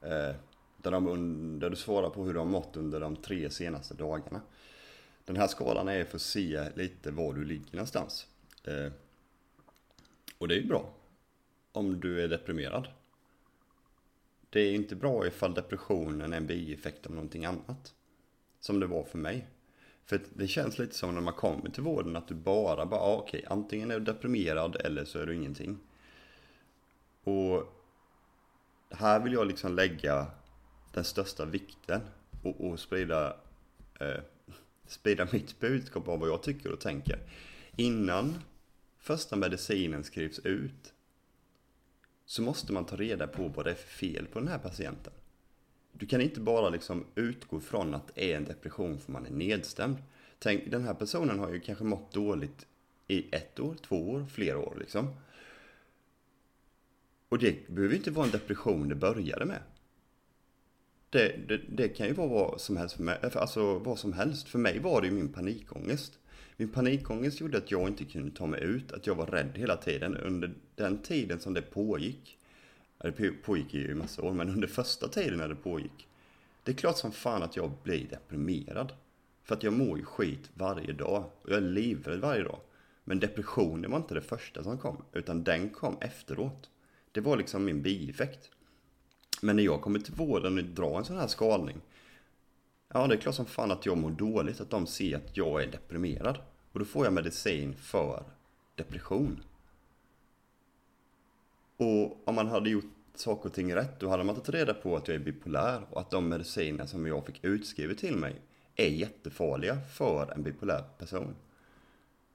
Eh, 0.00 0.34
där, 0.76 0.90
de, 0.90 1.08
under, 1.08 1.70
du 1.70 1.76
svarar 1.76 2.10
på 2.10 2.24
hur 2.24 2.32
du 2.32 2.38
har 2.38 2.46
mått 2.46 2.76
under 2.76 3.00
de 3.00 3.16
tre 3.16 3.50
senaste 3.50 3.94
dagarna. 3.94 4.40
Den 5.24 5.36
här 5.36 5.46
skalan 5.46 5.88
är 5.88 6.04
för 6.04 6.16
att 6.16 6.22
se 6.22 6.70
lite 6.74 7.10
var 7.10 7.34
du 7.34 7.44
ligger 7.44 7.72
någonstans. 7.72 8.26
Eh, 8.64 8.92
och 10.38 10.48
det 10.48 10.54
är 10.54 10.60
ju 10.60 10.66
bra. 10.66 10.94
Om 11.72 12.00
du 12.00 12.22
är 12.22 12.28
deprimerad. 12.28 12.88
Det 14.50 14.60
är 14.60 14.74
inte 14.74 14.96
bra 14.96 15.26
ifall 15.26 15.54
depressionen 15.54 16.32
är 16.32 16.36
en 16.36 16.46
bieffekt 16.46 17.06
av 17.06 17.12
någonting 17.12 17.44
annat. 17.44 17.94
Som 18.60 18.80
det 18.80 18.86
var 18.86 19.04
för 19.04 19.18
mig. 19.18 19.46
För 20.04 20.20
det 20.34 20.48
känns 20.48 20.78
lite 20.78 20.94
som 20.94 21.14
när 21.14 21.20
man 21.20 21.34
kommer 21.34 21.70
till 21.70 21.82
vården 21.82 22.16
att 22.16 22.28
du 22.28 22.34
bara, 22.34 22.86
bara 22.86 23.00
ah, 23.00 23.16
okej, 23.16 23.38
okay, 23.38 23.52
antingen 23.56 23.90
är 23.90 23.98
du 23.98 24.04
deprimerad 24.04 24.76
eller 24.76 25.04
så 25.04 25.18
är 25.18 25.26
du 25.26 25.34
ingenting. 25.34 25.78
Och 27.24 27.79
här 29.00 29.20
vill 29.20 29.32
jag 29.32 29.46
liksom 29.46 29.74
lägga 29.74 30.26
den 30.92 31.04
största 31.04 31.44
vikten 31.44 32.00
och, 32.42 32.70
och 32.70 32.80
sprida, 32.80 33.36
eh, 34.00 34.20
sprida 34.86 35.28
mitt 35.32 35.60
budskap 35.60 36.08
om 36.08 36.20
vad 36.20 36.28
jag 36.28 36.42
tycker 36.42 36.72
och 36.72 36.80
tänker. 36.80 37.18
Innan 37.76 38.34
första 38.98 39.36
medicinen 39.36 40.04
skrivs 40.04 40.38
ut 40.38 40.92
så 42.26 42.42
måste 42.42 42.72
man 42.72 42.84
ta 42.84 42.96
reda 42.96 43.26
på 43.26 43.48
vad 43.48 43.64
det 43.64 43.70
är 43.70 43.74
för 43.74 43.88
fel 43.88 44.26
på 44.26 44.38
den 44.38 44.48
här 44.48 44.58
patienten. 44.58 45.12
Du 45.92 46.06
kan 46.06 46.20
inte 46.20 46.40
bara 46.40 46.68
liksom 46.68 47.06
utgå 47.14 47.60
från 47.60 47.94
att 47.94 48.14
det 48.14 48.32
är 48.32 48.36
en 48.36 48.44
depression 48.44 48.98
för 48.98 49.12
man 49.12 49.26
är 49.26 49.30
nedstämd. 49.30 49.96
Tänk, 50.38 50.70
den 50.70 50.84
här 50.84 50.94
personen 50.94 51.38
har 51.38 51.52
ju 51.52 51.60
kanske 51.60 51.84
mått 51.84 52.12
dåligt 52.12 52.66
i 53.06 53.34
ett 53.34 53.60
år, 53.60 53.74
två 53.74 54.10
år, 54.10 54.26
flera 54.32 54.58
år 54.58 54.76
liksom. 54.80 55.08
Och 57.30 57.38
det 57.38 57.68
behöver 57.68 57.96
inte 57.96 58.10
vara 58.10 58.26
en 58.26 58.32
depression 58.32 58.88
det 58.88 58.94
började 58.94 59.44
med. 59.44 59.62
Det, 61.10 61.48
det, 61.48 61.60
det, 61.68 61.88
kan 61.88 62.06
ju 62.06 62.12
vara 62.12 62.28
vad 62.28 62.60
som 62.60 62.76
helst 62.76 62.96
för 62.96 63.02
mig, 63.02 63.18
alltså 63.34 63.78
vad 63.78 63.98
som 63.98 64.12
helst. 64.12 64.48
För 64.48 64.58
mig 64.58 64.78
var 64.78 65.00
det 65.00 65.06
ju 65.06 65.12
min 65.12 65.32
panikångest. 65.32 66.18
Min 66.56 66.68
panikångest 66.68 67.40
gjorde 67.40 67.58
att 67.58 67.70
jag 67.70 67.88
inte 67.88 68.04
kunde 68.04 68.30
ta 68.30 68.46
mig 68.46 68.62
ut, 68.62 68.92
att 68.92 69.06
jag 69.06 69.14
var 69.14 69.26
rädd 69.26 69.52
hela 69.54 69.76
tiden. 69.76 70.16
Under 70.16 70.54
den 70.74 70.98
tiden 70.98 71.40
som 71.40 71.54
det 71.54 71.62
pågick, 71.62 72.38
det 72.98 73.42
pågick 73.42 73.74
ju 73.74 73.90
i 73.90 73.94
massa 73.94 74.22
år, 74.22 74.32
men 74.32 74.48
under 74.48 74.68
första 74.68 75.08
tiden 75.08 75.38
när 75.38 75.48
det 75.48 75.54
pågick. 75.54 76.08
Det 76.62 76.72
är 76.72 76.76
klart 76.76 76.98
som 76.98 77.12
fan 77.12 77.42
att 77.42 77.56
jag 77.56 77.72
blir 77.82 78.08
deprimerad. 78.08 78.92
För 79.42 79.54
att 79.54 79.62
jag 79.62 79.72
mår 79.72 79.98
ju 79.98 80.04
skit 80.04 80.50
varje 80.54 80.92
dag. 80.92 81.24
Och 81.42 81.50
jag 81.50 81.56
är 81.56 81.60
livrädd 81.60 82.20
varje 82.20 82.42
dag. 82.42 82.60
Men 83.04 83.20
depressionen 83.20 83.90
var 83.90 83.98
inte 83.98 84.14
det 84.14 84.20
första 84.20 84.62
som 84.62 84.78
kom, 84.78 85.02
utan 85.12 85.44
den 85.44 85.70
kom 85.70 85.96
efteråt. 86.00 86.70
Det 87.12 87.20
var 87.20 87.36
liksom 87.36 87.64
min 87.64 87.82
bieffekt. 87.82 88.50
Men 89.40 89.56
när 89.56 89.62
jag 89.62 89.80
kommer 89.80 89.98
till 89.98 90.14
vården 90.14 90.58
och 90.58 90.64
drar 90.64 90.98
en 90.98 91.04
sån 91.04 91.16
här 91.16 91.26
skalning. 91.26 91.80
Ja, 92.88 93.06
det 93.06 93.14
är 93.14 93.18
klart 93.18 93.34
som 93.34 93.46
fan 93.46 93.70
att 93.70 93.86
jag 93.86 93.98
mår 93.98 94.10
dåligt, 94.10 94.60
att 94.60 94.70
de 94.70 94.86
ser 94.86 95.16
att 95.16 95.36
jag 95.36 95.62
är 95.62 95.66
deprimerad. 95.66 96.38
Och 96.72 96.78
då 96.78 96.84
får 96.84 97.04
jag 97.04 97.12
medicin 97.12 97.74
för 97.74 98.24
depression. 98.74 99.42
Och 101.76 102.28
om 102.28 102.34
man 102.34 102.48
hade 102.48 102.70
gjort 102.70 102.92
saker 103.14 103.48
och 103.48 103.54
ting 103.54 103.74
rätt, 103.74 104.00
då 104.00 104.08
hade 104.08 104.24
man 104.24 104.34
tagit 104.34 104.48
reda 104.48 104.74
på 104.74 104.96
att 104.96 105.08
jag 105.08 105.14
är 105.14 105.20
bipolär 105.20 105.82
och 105.90 106.00
att 106.00 106.10
de 106.10 106.28
mediciner 106.28 106.86
som 106.86 107.06
jag 107.06 107.26
fick 107.26 107.44
utskrivet 107.44 107.98
till 107.98 108.16
mig 108.16 108.40
är 108.76 108.88
jättefarliga 108.88 109.78
för 109.92 110.32
en 110.32 110.42
bipolär 110.42 110.84
person. 110.98 111.36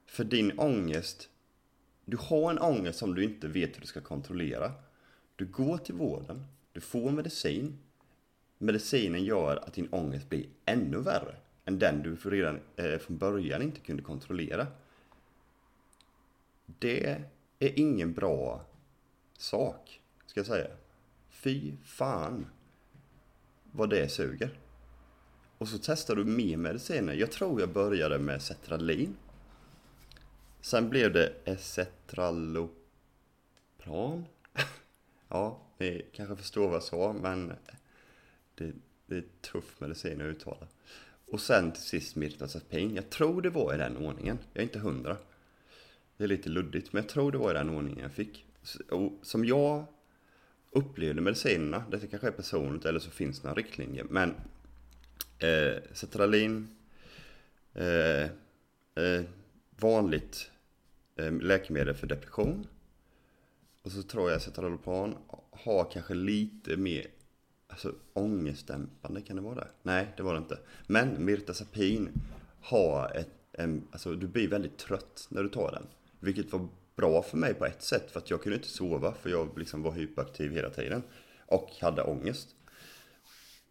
För 0.05 0.23
din 0.23 0.59
ångest, 0.59 1.29
du 2.05 2.17
har 2.17 2.51
en 2.51 2.59
ångest 2.59 2.99
som 2.99 3.15
du 3.15 3.23
inte 3.23 3.47
vet 3.47 3.75
hur 3.75 3.81
du 3.81 3.87
ska 3.87 4.01
kontrollera. 4.01 4.71
Du 5.35 5.45
går 5.45 5.77
till 5.77 5.95
vården, 5.95 6.45
du 6.71 6.81
får 6.81 7.11
medicin. 7.11 7.77
Medicinen 8.57 9.23
gör 9.23 9.57
att 9.57 9.73
din 9.73 9.89
ångest 9.91 10.29
blir 10.29 10.45
ännu 10.65 10.97
värre 10.97 11.35
än 11.65 11.79
den 11.79 12.01
du 12.03 12.15
redan 12.29 12.59
eh, 12.75 12.97
från 12.97 13.17
början 13.17 13.61
inte 13.61 13.79
kunde 13.79 14.03
kontrollera. 14.03 14.67
Det 16.65 17.21
är 17.59 17.79
ingen 17.79 18.13
bra 18.13 18.65
sak, 19.37 20.01
ska 20.25 20.39
jag 20.39 20.47
säga. 20.47 20.67
Fy 21.29 21.73
fan 21.83 22.45
vad 23.71 23.89
det 23.89 24.11
suger. 24.11 24.59
Och 25.57 25.67
så 25.67 25.77
testar 25.81 26.15
du 26.15 26.25
mer 26.25 26.57
mediciner. 26.57 27.13
Jag 27.13 27.31
tror 27.31 27.59
jag 27.59 27.73
började 27.73 28.19
med 28.19 28.41
Cetralin. 28.41 29.15
Sen 30.65 30.89
blev 30.89 31.13
det 31.13 31.33
Esetraloplan. 31.45 34.25
ja, 35.27 35.61
ni 35.77 36.05
kanske 36.13 36.35
förstår 36.35 36.67
vad 36.67 36.75
jag 36.75 36.83
sa, 36.83 37.13
men 37.13 37.53
det, 38.55 38.73
det 39.05 39.17
är 39.17 39.23
tuff 39.41 39.79
medicin 39.79 40.21
att 40.21 40.25
uttala. 40.25 40.67
Och 41.25 41.41
sen 41.41 41.71
till 41.71 41.81
sist 41.81 42.15
Mirtazapin. 42.15 42.95
Jag 42.95 43.09
tror 43.09 43.41
det 43.41 43.49
var 43.49 43.73
i 43.73 43.77
den 43.77 43.97
ordningen. 43.97 44.39
Jag 44.53 44.61
är 44.61 44.63
inte 44.63 44.79
hundra. 44.79 45.17
Det 46.17 46.23
är 46.23 46.27
lite 46.27 46.49
luddigt, 46.49 46.93
men 46.93 47.03
jag 47.03 47.09
tror 47.09 47.31
det 47.31 47.37
var 47.37 47.51
i 47.51 47.53
den 47.53 47.69
ordningen 47.69 48.01
jag 48.01 48.11
fick. 48.11 48.45
Och 48.89 49.13
som 49.21 49.45
jag 49.45 49.85
upplevde 50.71 51.21
medicinerna, 51.21 51.83
detta 51.91 52.07
kanske 52.07 52.27
är 52.27 52.31
personligt 52.31 52.85
eller 52.85 52.99
så 52.99 53.09
finns 53.09 53.39
det 53.39 53.47
några 53.47 53.61
riktlinjer, 53.61 54.05
men 54.09 54.29
eh, 55.39 55.83
Cetralin, 55.93 56.67
eh, 57.73 58.23
eh, 58.95 59.23
vanligt 59.69 60.51
Ehm, 61.15 61.41
läkemedel 61.41 61.95
för 61.95 62.07
depression. 62.07 62.67
Och 63.81 63.91
så 63.91 64.03
tror 64.03 64.31
jag 64.31 64.41
Cetralopran 64.41 65.15
har 65.51 65.91
kanske 65.91 66.13
lite 66.13 66.77
mer 66.77 67.07
Alltså 67.67 67.95
ångestdämpande, 68.13 69.21
kan 69.21 69.35
det 69.35 69.41
vara 69.41 69.55
det? 69.55 69.67
Nej, 69.83 70.13
det 70.17 70.23
var 70.23 70.33
det 70.33 70.37
inte. 70.37 70.59
Men 70.87 71.25
Mirtazapin 71.25 72.09
har 72.61 73.11
ett, 73.15 73.29
en, 73.51 73.87
alltså 73.91 74.15
du 74.15 74.27
blir 74.27 74.47
väldigt 74.47 74.77
trött 74.77 75.27
när 75.29 75.43
du 75.43 75.49
tar 75.49 75.71
den. 75.71 75.87
Vilket 76.19 76.51
var 76.51 76.67
bra 76.95 77.21
för 77.21 77.37
mig 77.37 77.53
på 77.53 77.65
ett 77.65 77.81
sätt, 77.83 78.11
för 78.11 78.19
att 78.19 78.29
jag 78.29 78.43
kunde 78.43 78.55
inte 78.55 78.67
sova, 78.67 79.13
för 79.13 79.29
jag 79.29 79.59
liksom 79.59 79.83
var 79.83 79.91
hyperaktiv 79.91 80.51
hela 80.51 80.69
tiden. 80.69 81.03
Och 81.45 81.69
hade 81.81 82.01
ångest. 82.01 82.55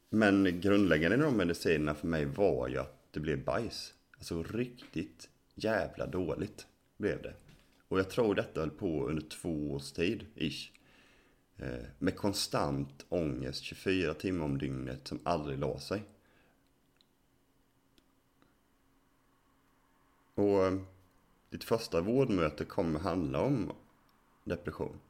Men 0.09 0.61
grundläggande 0.61 1.17
i 1.17 1.21
de 1.21 1.37
medicinerna 1.37 1.95
för 1.95 2.07
mig 2.07 2.25
var 2.25 2.69
ju 2.69 2.79
att 2.79 3.09
det 3.11 3.21
blev 3.21 3.45
bajs. 3.45 3.95
Alltså 4.17 4.43
riktigt 4.43 5.29
jävla 5.55 6.07
dåligt 6.07 6.67
blev 7.05 7.23
det. 7.23 7.35
Och 7.89 7.99
jag 7.99 8.11
tror 8.11 8.35
detta 8.35 8.61
höll 8.61 8.71
på 8.71 9.09
under 9.09 9.23
två 9.23 9.73
års 9.73 9.93
tid, 9.93 10.27
ish. 10.35 10.73
Eh, 11.57 11.85
med 11.99 12.17
konstant 12.17 13.07
ångest 13.09 13.63
24 13.63 14.15
timmar 14.15 14.45
om 14.45 14.59
dygnet 14.59 15.09
som 15.09 15.21
aldrig 15.23 15.59
la 15.59 15.79
sig. 15.79 16.03
Och 20.35 20.67
eh, 20.67 20.81
ditt 21.51 21.65
första 21.65 22.01
vårdmöte 22.01 22.65
kommer 22.65 23.01
handla 23.01 23.41
om 23.41 23.73
depression. 24.45 25.01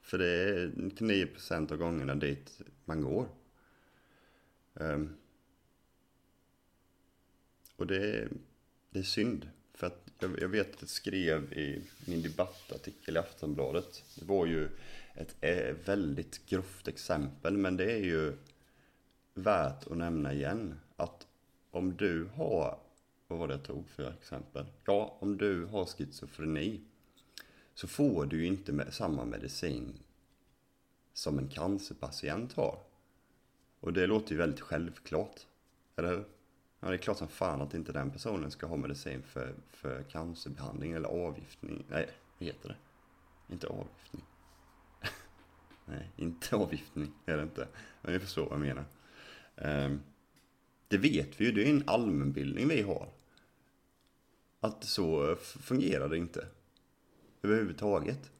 För 0.00 0.18
det 0.18 0.28
är 0.28 0.68
99% 0.68 1.72
av 1.72 1.78
gångerna 1.78 2.14
dit 2.14 2.60
man 2.84 3.02
går. 3.02 3.28
Ehm, 4.74 5.16
och 7.76 7.86
det 7.86 7.96
är, 7.96 8.28
det 8.90 8.98
är 8.98 9.02
synd. 9.02 9.50
Jag, 10.20 10.40
jag 10.40 10.48
vet 10.48 10.74
att 10.74 10.80
jag 10.80 10.90
skrev 10.90 11.52
i 11.52 11.82
min 12.06 12.22
debattartikel 12.22 13.16
i 13.16 13.18
Aftonbladet. 13.18 14.04
Det 14.14 14.24
var 14.24 14.46
ju 14.46 14.68
ett 15.14 15.36
eh, 15.40 15.74
väldigt 15.84 16.46
grovt 16.46 16.88
exempel, 16.88 17.56
men 17.56 17.76
det 17.76 17.92
är 17.92 18.04
ju 18.04 18.36
värt 19.34 19.86
att 19.86 19.96
nämna 19.96 20.32
igen. 20.32 20.80
Att 20.96 21.26
om 21.70 21.96
du 21.96 22.28
har 22.34 22.78
vad 23.30 23.38
var 23.38 23.48
det 23.48 23.54
jag 23.54 23.62
tog 23.62 23.88
för 23.88 24.12
exempel? 24.20 24.66
Ja, 24.84 25.16
om 25.20 25.36
du 25.36 25.64
har 25.64 25.84
schizofreni 25.84 26.80
så 27.74 27.88
får 27.88 28.26
du 28.26 28.40
ju 28.40 28.46
inte 28.46 28.72
med 28.72 28.94
samma 28.94 29.24
medicin 29.24 29.98
som 31.12 31.38
en 31.38 31.48
cancerpatient 31.48 32.52
har. 32.52 32.78
Och 33.80 33.92
det 33.92 34.06
låter 34.06 34.32
ju 34.32 34.38
väldigt 34.38 34.60
självklart, 34.60 35.46
eller 35.96 36.08
hur? 36.08 36.24
Ja, 36.80 36.88
det 36.88 36.94
är 36.94 36.98
klart 36.98 37.18
som 37.18 37.28
fan 37.28 37.60
att 37.60 37.74
inte 37.74 37.92
den 37.92 38.10
personen 38.10 38.50
ska 38.50 38.66
ha 38.66 38.76
medicin 38.76 39.22
för, 39.22 39.54
för 39.70 40.02
cancerbehandling 40.02 40.92
eller 40.92 41.08
avgiftning. 41.08 41.84
Nej, 41.88 42.08
vad 42.38 42.46
heter 42.46 42.68
det? 42.68 42.76
Inte 43.52 43.66
avgiftning. 43.66 44.24
Nej, 45.84 46.10
inte 46.16 46.56
avgiftning 46.56 47.12
är 47.26 47.36
det 47.36 47.42
inte. 47.42 47.68
Men 48.02 48.12
ni 48.12 48.18
förstår 48.18 48.42
vad 48.42 48.52
jag 48.52 48.60
menar. 48.60 48.84
Um, 49.54 50.00
det 50.88 50.98
vet 50.98 51.40
vi 51.40 51.44
ju, 51.44 51.52
det 51.52 51.64
är 51.64 51.70
en 51.70 51.84
allmänbildning 51.86 52.68
vi 52.68 52.82
har. 52.82 53.08
Att 54.60 54.84
så 54.84 55.36
fungerar 55.36 56.08
det 56.08 56.16
inte. 56.16 56.46
Överhuvudtaget. 57.42 58.30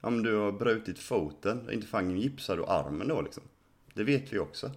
Om 0.00 0.22
du 0.22 0.36
har 0.36 0.52
brutit 0.52 0.98
foten, 0.98 1.70
inte 1.70 1.86
fan 1.86 2.20
gipsar 2.20 2.56
du 2.56 2.64
armen 2.64 3.08
då 3.08 3.22
liksom. 3.22 3.42
Det 3.94 4.04
vet 4.04 4.32
vi 4.32 4.38
också. 4.38 4.70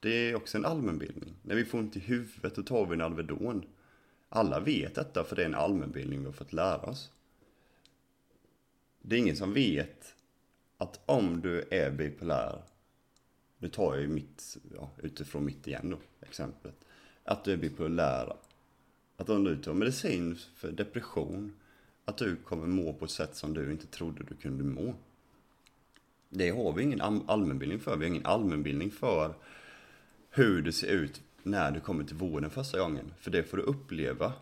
Det 0.00 0.10
är 0.10 0.34
också 0.34 0.58
en 0.58 0.64
allmänbildning. 0.64 1.34
När 1.42 1.54
vi 1.54 1.64
får 1.64 1.78
ont 1.78 1.96
i 1.96 2.00
huvudet, 2.00 2.54
då 2.54 2.62
tar 2.62 2.86
vi 2.86 2.94
en 2.94 3.00
Alvedon. 3.00 3.64
Alla 4.28 4.60
vet 4.60 4.94
detta 4.94 5.24
för 5.24 5.36
det 5.36 5.42
är 5.42 5.46
en 5.46 5.54
allmänbildning 5.54 6.20
vi 6.20 6.26
har 6.26 6.32
fått 6.32 6.52
lära 6.52 6.82
oss. 6.82 7.10
Det 9.02 9.16
är 9.16 9.18
ingen 9.20 9.36
som 9.36 9.52
vet 9.52 10.14
att 10.78 11.00
om 11.06 11.40
du 11.40 11.64
är 11.70 11.90
bipolär, 11.90 12.62
nu 13.58 13.68
tar 13.68 13.94
jag 13.94 14.02
ju 14.02 14.08
mitt, 14.08 14.56
ja, 14.74 14.90
utifrån 15.02 15.44
mitt 15.44 15.66
igen 15.66 15.90
då, 15.90 16.26
exemplet. 16.26 16.84
Att 17.24 17.44
du 17.44 17.52
är 17.52 17.56
bipolär, 17.56 18.36
att 19.16 19.28
om 19.28 19.44
du 19.44 19.62
tar 19.62 19.74
medicin 19.74 20.38
för 20.54 20.72
depression, 20.72 21.52
att 22.04 22.18
du 22.18 22.36
kommer 22.36 22.66
må 22.66 22.92
på 22.92 23.04
ett 23.04 23.10
sätt 23.10 23.36
som 23.36 23.54
du 23.54 23.70
inte 23.70 23.86
trodde 23.86 24.24
du 24.24 24.34
kunde 24.34 24.64
må. 24.64 24.94
Det 26.28 26.50
har 26.50 26.72
vi 26.72 26.82
ingen 26.82 27.00
allmänbildning 27.00 27.80
för. 27.80 27.96
Vi 27.96 28.04
har 28.04 28.10
ingen 28.10 28.26
allmänbildning 28.26 28.90
för 28.90 29.34
hur 30.38 30.62
det 30.62 30.72
ser 30.72 30.86
ut 30.86 31.22
när 31.42 31.70
du 31.70 31.80
kommer 31.80 32.04
till 32.04 32.16
vården 32.16 32.50
första 32.50 32.78
gången. 32.78 33.14
För 33.18 33.30
det 33.30 33.42
får 33.42 33.56
du 33.56 33.62
uppleva 33.62 34.32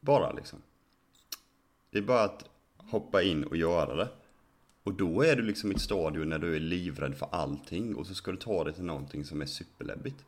bara 0.00 0.32
liksom. 0.32 0.58
Det 1.90 1.98
är 1.98 2.02
bara 2.02 2.24
att 2.24 2.44
hoppa 2.76 3.22
in 3.22 3.44
och 3.44 3.56
göra 3.56 3.94
det. 3.94 4.08
Och 4.82 4.94
då 4.94 5.22
är 5.22 5.36
du 5.36 5.42
liksom 5.42 5.72
i 5.72 5.74
ett 5.74 5.80
stadium 5.80 6.28
när 6.28 6.38
du 6.38 6.56
är 6.56 6.60
livrädd 6.60 7.14
för 7.16 7.28
allting 7.30 7.94
och 7.94 8.06
så 8.06 8.14
ska 8.14 8.30
du 8.30 8.36
ta 8.36 8.64
dig 8.64 8.74
till 8.74 8.84
någonting 8.84 9.24
som 9.24 9.42
är 9.42 9.46
superläbbigt. 9.46 10.24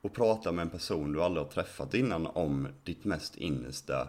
Och 0.00 0.12
prata 0.12 0.52
med 0.52 0.62
en 0.62 0.70
person 0.70 1.12
du 1.12 1.22
aldrig 1.22 1.46
har 1.46 1.52
träffat 1.52 1.94
innan 1.94 2.26
om 2.26 2.68
ditt 2.84 3.04
mest 3.04 3.36
innersta. 3.36 4.08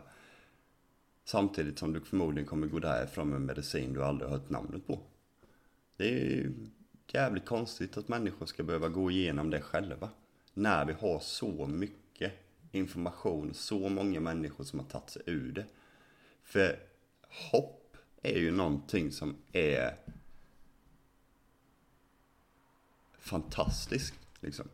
Samtidigt 1.26 1.80
som 1.80 1.94
du 1.94 2.02
förmodligen 2.02 2.48
kommer 2.48 2.68
gå 2.68 2.80
därifrån 2.80 3.30
med 3.30 3.42
medicin 3.42 3.94
du 3.94 4.04
aldrig 4.04 4.30
har 4.30 4.38
hört 4.38 4.50
namnet 4.50 4.88
på. 4.88 5.00
Det 5.98 6.10
är 6.10 6.52
jävligt 7.14 7.46
konstigt 7.46 7.98
att 7.98 8.08
människor 8.08 8.46
ska 8.46 8.64
behöva 8.64 8.90
gå 8.90 9.12
igenom 9.12 9.50
det 9.50 9.62
själva. 9.62 10.10
När 10.54 10.86
vi 10.86 10.94
har 10.94 11.20
så 11.20 11.68
mycket 11.68 12.34
information, 12.72 13.54
så 13.54 13.90
många 13.90 14.20
människor 14.20 14.64
som 14.64 14.80
har 14.80 14.86
tagit 14.86 15.10
sig 15.10 15.22
ur 15.26 15.52
det. 15.52 15.66
För 16.44 16.80
hopp 17.52 17.98
är 18.22 18.40
ju 18.40 18.52
någonting 18.52 19.12
som 19.12 19.36
är 19.52 19.96
fantastiskt. 23.20 24.14
Liksom. 24.40 24.70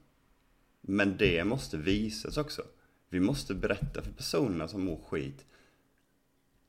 Men 0.81 1.17
det 1.17 1.43
måste 1.43 1.77
visas 1.77 2.37
också. 2.37 2.63
Vi 3.09 3.19
måste 3.19 3.55
berätta 3.55 4.01
för 4.01 4.11
personerna 4.11 4.67
som 4.67 4.85
mår 4.85 5.01
skit. 5.09 5.45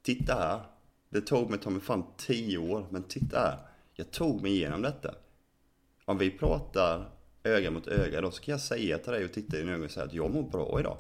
Titta 0.03 0.35
här. 0.35 0.63
Det 1.09 1.21
tog 1.21 1.51
mig 1.51 1.59
ta 1.59 1.71
mig 1.71 1.81
fan 1.81 2.05
tio 2.17 2.59
år, 2.59 2.87
men 2.91 3.03
titta 3.03 3.39
här. 3.39 3.59
Jag 3.95 4.11
tog 4.11 4.43
mig 4.43 4.53
igenom 4.53 4.83
detta 4.83 5.15
om 6.13 6.19
vi 6.19 6.31
pratar 6.31 7.11
öga 7.43 7.71
mot 7.71 7.87
öga 7.87 8.21
då 8.21 8.31
så 8.31 8.43
kan 8.43 8.53
jag 8.53 8.61
säga 8.61 8.99
till 8.99 9.13
dig 9.13 9.25
och 9.25 9.33
titta 9.33 9.57
i 9.57 9.61
dina 9.61 9.73
ögon 9.73 9.85
och 9.85 9.91
säga 9.91 10.07
att 10.07 10.13
jag 10.13 10.35
mår 10.35 10.43
bra 10.43 10.81
idag. 10.81 10.99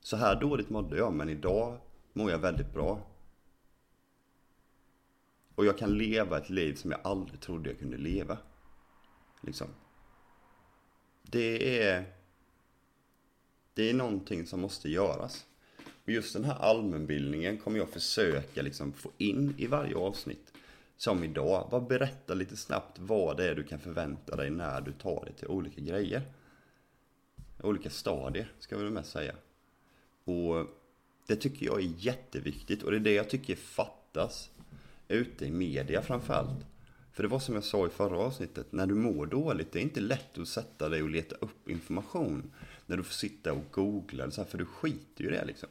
Så 0.00 0.16
här 0.16 0.40
dåligt 0.40 0.70
mådde 0.70 0.96
jag, 0.96 1.12
men 1.12 1.28
idag 1.28 1.78
mår 2.12 2.30
jag 2.30 2.38
väldigt 2.38 2.72
bra. 2.72 3.00
Och 5.54 5.64
jag 5.64 5.78
kan 5.78 5.98
leva 5.98 6.38
ett 6.38 6.50
liv 6.50 6.74
som 6.74 6.90
jag 6.90 7.00
aldrig 7.04 7.40
trodde 7.40 7.70
jag 7.70 7.78
kunde 7.78 7.96
leva. 7.96 8.38
Liksom. 9.40 9.66
Det 11.22 11.82
är... 11.82 12.04
Det 13.74 13.90
är 13.90 13.94
någonting 13.94 14.46
som 14.46 14.60
måste 14.60 14.88
göras. 14.88 15.46
Och 16.04 16.10
just 16.10 16.32
den 16.32 16.44
här 16.44 16.54
allmänbildningen 16.54 17.58
kommer 17.58 17.78
jag 17.78 17.88
försöka 17.88 18.62
liksom 18.62 18.92
få 18.92 19.10
in 19.18 19.54
i 19.58 19.66
varje 19.66 19.96
avsnitt 19.96 20.53
som 20.96 21.24
idag. 21.24 21.68
Bara 21.70 21.80
berätta 21.80 22.34
lite 22.34 22.56
snabbt 22.56 22.98
vad 22.98 23.36
det 23.36 23.50
är 23.50 23.54
du 23.54 23.64
kan 23.64 23.78
förvänta 23.78 24.36
dig 24.36 24.50
när 24.50 24.80
du 24.80 24.92
tar 24.92 25.24
dig 25.24 25.34
till 25.34 25.48
olika 25.48 25.80
grejer. 25.80 26.22
Olika 27.62 27.90
stadier, 27.90 28.52
ska 28.58 28.76
vi 28.76 28.90
mest 28.90 29.10
säga. 29.10 29.34
Och 30.24 30.66
det 31.26 31.36
tycker 31.36 31.66
jag 31.66 31.78
är 31.78 31.92
jätteviktigt 31.98 32.82
och 32.82 32.90
det 32.90 32.96
är 32.96 33.00
det 33.00 33.12
jag 33.12 33.30
tycker 33.30 33.56
fattas 33.56 34.50
ute 35.08 35.46
i 35.46 35.50
media 35.50 36.02
framförallt. 36.02 36.66
För 37.12 37.22
det 37.22 37.28
var 37.28 37.38
som 37.38 37.54
jag 37.54 37.64
sa 37.64 37.86
i 37.86 37.90
förra 37.90 38.18
avsnittet, 38.18 38.72
när 38.72 38.86
du 38.86 38.94
mår 38.94 39.26
dåligt, 39.26 39.72
det 39.72 39.78
är 39.78 39.82
inte 39.82 40.00
lätt 40.00 40.38
att 40.38 40.48
sätta 40.48 40.88
dig 40.88 41.02
och 41.02 41.10
leta 41.10 41.36
upp 41.36 41.68
information. 41.68 42.52
När 42.86 42.96
du 42.96 43.02
får 43.02 43.14
sitta 43.14 43.52
och 43.52 43.64
googla, 43.70 44.30
för 44.30 44.58
du 44.58 44.64
skiter 44.64 45.24
ju 45.24 45.28
i 45.28 45.32
det 45.32 45.44
liksom. 45.44 45.68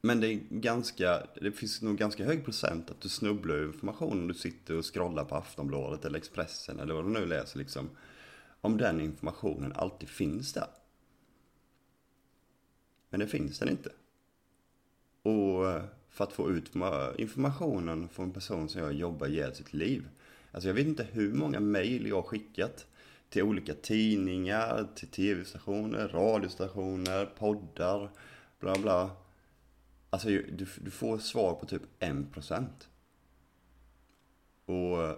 Men 0.00 0.20
det 0.20 0.28
är 0.28 0.40
ganska, 0.50 1.26
det 1.40 1.52
finns 1.52 1.82
nog 1.82 1.96
ganska 1.96 2.24
hög 2.24 2.44
procent 2.44 2.90
att 2.90 3.00
du 3.00 3.08
snubblar 3.08 3.54
över 3.54 3.66
informationen 3.66 4.18
om 4.18 4.28
du 4.28 4.34
sitter 4.34 4.76
och 4.76 4.94
scrollar 4.94 5.24
på 5.24 5.34
Aftonbladet 5.34 6.04
eller 6.04 6.18
Expressen 6.18 6.80
eller 6.80 6.94
vad 6.94 7.04
du 7.04 7.08
nu 7.08 7.26
läser 7.26 7.58
liksom. 7.58 7.90
Om 8.60 8.76
den 8.76 9.00
informationen 9.00 9.72
alltid 9.72 10.08
finns 10.08 10.52
där. 10.52 10.68
Men 13.10 13.20
det 13.20 13.26
finns 13.26 13.58
den 13.58 13.68
inte. 13.68 13.90
Och 15.22 15.70
eh, 15.70 15.84
för 16.08 16.24
att 16.24 16.32
få 16.32 16.50
ut 16.50 16.72
informationen 17.16 18.08
från 18.08 18.26
en 18.26 18.32
person 18.32 18.68
som 18.68 18.80
jag 18.80 18.92
jobbar 18.92 19.26
ihjäl 19.26 19.54
sitt 19.54 19.72
liv. 19.72 20.08
Alltså 20.52 20.68
jag 20.68 20.74
vet 20.74 20.86
inte 20.86 21.06
hur 21.12 21.32
många 21.32 21.60
mejl 21.60 22.06
jag 22.06 22.16
har 22.16 22.22
skickat 22.22 22.86
till 23.28 23.42
olika 23.42 23.74
tidningar, 23.74 24.88
till 24.94 25.08
tv-stationer, 25.08 26.08
radiostationer, 26.08 27.26
poddar, 27.26 28.10
bla 28.60 28.74
bla. 28.78 29.10
Alltså 30.10 30.28
du, 30.28 30.66
du 30.80 30.90
får 30.90 31.18
svar 31.18 31.54
på 31.54 31.66
typ 31.66 31.82
1%. 32.00 32.66
Och 34.64 35.02
eh, 35.02 35.16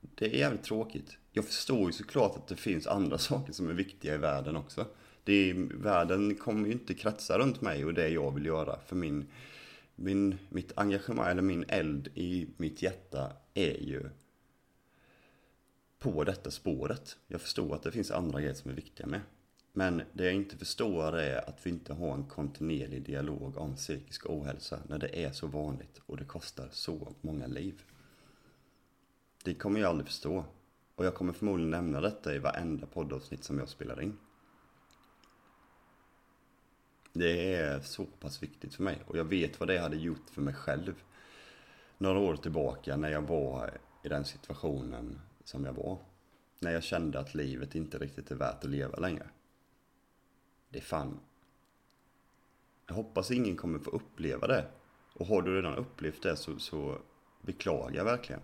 det 0.00 0.34
är 0.34 0.38
jävligt 0.38 0.64
tråkigt. 0.64 1.18
Jag 1.32 1.44
förstår 1.44 1.86
ju 1.86 1.92
såklart 1.92 2.36
att 2.36 2.46
det 2.46 2.56
finns 2.56 2.86
andra 2.86 3.18
saker 3.28 3.52
som 3.52 3.68
är 3.68 3.74
viktiga 3.74 4.14
i 4.14 4.18
världen 4.18 4.56
också. 4.56 4.86
Det 5.24 5.50
är, 5.50 5.54
världen 5.74 6.34
kommer 6.34 6.66
ju 6.66 6.72
inte 6.72 6.94
kretsa 6.94 7.38
runt 7.38 7.60
mig 7.60 7.84
och 7.84 7.94
det 7.94 8.08
jag 8.08 8.34
vill 8.34 8.46
göra. 8.46 8.78
För 8.86 8.96
min, 8.96 9.26
min, 9.94 10.38
mitt 10.48 10.72
engagemang, 10.78 11.30
eller 11.30 11.42
min 11.42 11.64
eld 11.68 12.08
i 12.14 12.48
mitt 12.56 12.82
hjärta 12.82 13.32
är 13.54 13.82
ju 13.82 14.10
på 15.98 16.24
detta 16.24 16.50
spåret. 16.50 17.16
Jag 17.26 17.40
förstår 17.40 17.74
att 17.74 17.82
det 17.82 17.92
finns 17.92 18.10
andra 18.10 18.40
grejer 18.40 18.54
som 18.54 18.70
är 18.70 18.74
viktiga 18.74 19.06
med. 19.06 19.20
Men 19.72 20.02
det 20.12 20.24
jag 20.24 20.34
inte 20.34 20.56
förstår 20.56 21.18
är 21.18 21.48
att 21.48 21.66
vi 21.66 21.70
inte 21.70 21.94
har 21.94 22.14
en 22.14 22.24
kontinuerlig 22.24 23.02
dialog 23.02 23.56
om 23.56 23.76
psykisk 23.76 24.30
ohälsa 24.30 24.78
när 24.88 24.98
det 24.98 25.24
är 25.24 25.32
så 25.32 25.46
vanligt 25.46 26.00
och 26.06 26.16
det 26.16 26.24
kostar 26.24 26.68
så 26.70 27.14
många 27.20 27.46
liv. 27.46 27.82
Det 29.44 29.54
kommer 29.54 29.80
jag 29.80 29.88
aldrig 29.88 30.06
förstå. 30.06 30.44
Och 30.94 31.06
jag 31.06 31.14
kommer 31.14 31.32
förmodligen 31.32 31.70
nämna 31.70 32.00
detta 32.00 32.34
i 32.34 32.38
varenda 32.38 32.86
poddavsnitt 32.86 33.44
som 33.44 33.58
jag 33.58 33.68
spelar 33.68 34.02
in. 34.02 34.18
Det 37.12 37.54
är 37.54 37.80
så 37.80 38.04
pass 38.04 38.42
viktigt 38.42 38.74
för 38.74 38.82
mig 38.82 39.02
och 39.06 39.18
jag 39.18 39.24
vet 39.24 39.60
vad 39.60 39.68
det 39.68 39.78
hade 39.78 39.96
gjort 39.96 40.30
för 40.30 40.42
mig 40.42 40.54
själv 40.54 41.02
några 41.98 42.18
år 42.18 42.36
tillbaka 42.36 42.96
när 42.96 43.10
jag 43.10 43.22
var 43.22 43.78
i 44.04 44.08
den 44.08 44.24
situationen 44.24 45.20
som 45.44 45.64
jag 45.64 45.72
var. 45.72 45.98
När 46.60 46.72
jag 46.72 46.82
kände 46.82 47.18
att 47.18 47.34
livet 47.34 47.74
inte 47.74 47.98
riktigt 47.98 48.30
är 48.30 48.34
värt 48.34 48.64
att 48.64 48.70
leva 48.70 48.98
längre 48.98 49.26
det 50.70 50.78
är 50.78 50.82
fan... 50.82 51.20
Jag 52.86 52.94
hoppas 52.94 53.30
ingen 53.30 53.56
kommer 53.56 53.78
få 53.78 53.90
uppleva 53.90 54.46
det. 54.46 54.66
Och 55.14 55.26
har 55.26 55.42
du 55.42 55.56
redan 55.56 55.76
upplevt 55.76 56.22
det 56.22 56.36
så, 56.36 56.58
så 56.58 56.98
beklagar 57.42 57.96
jag 57.96 58.04
verkligen. 58.04 58.42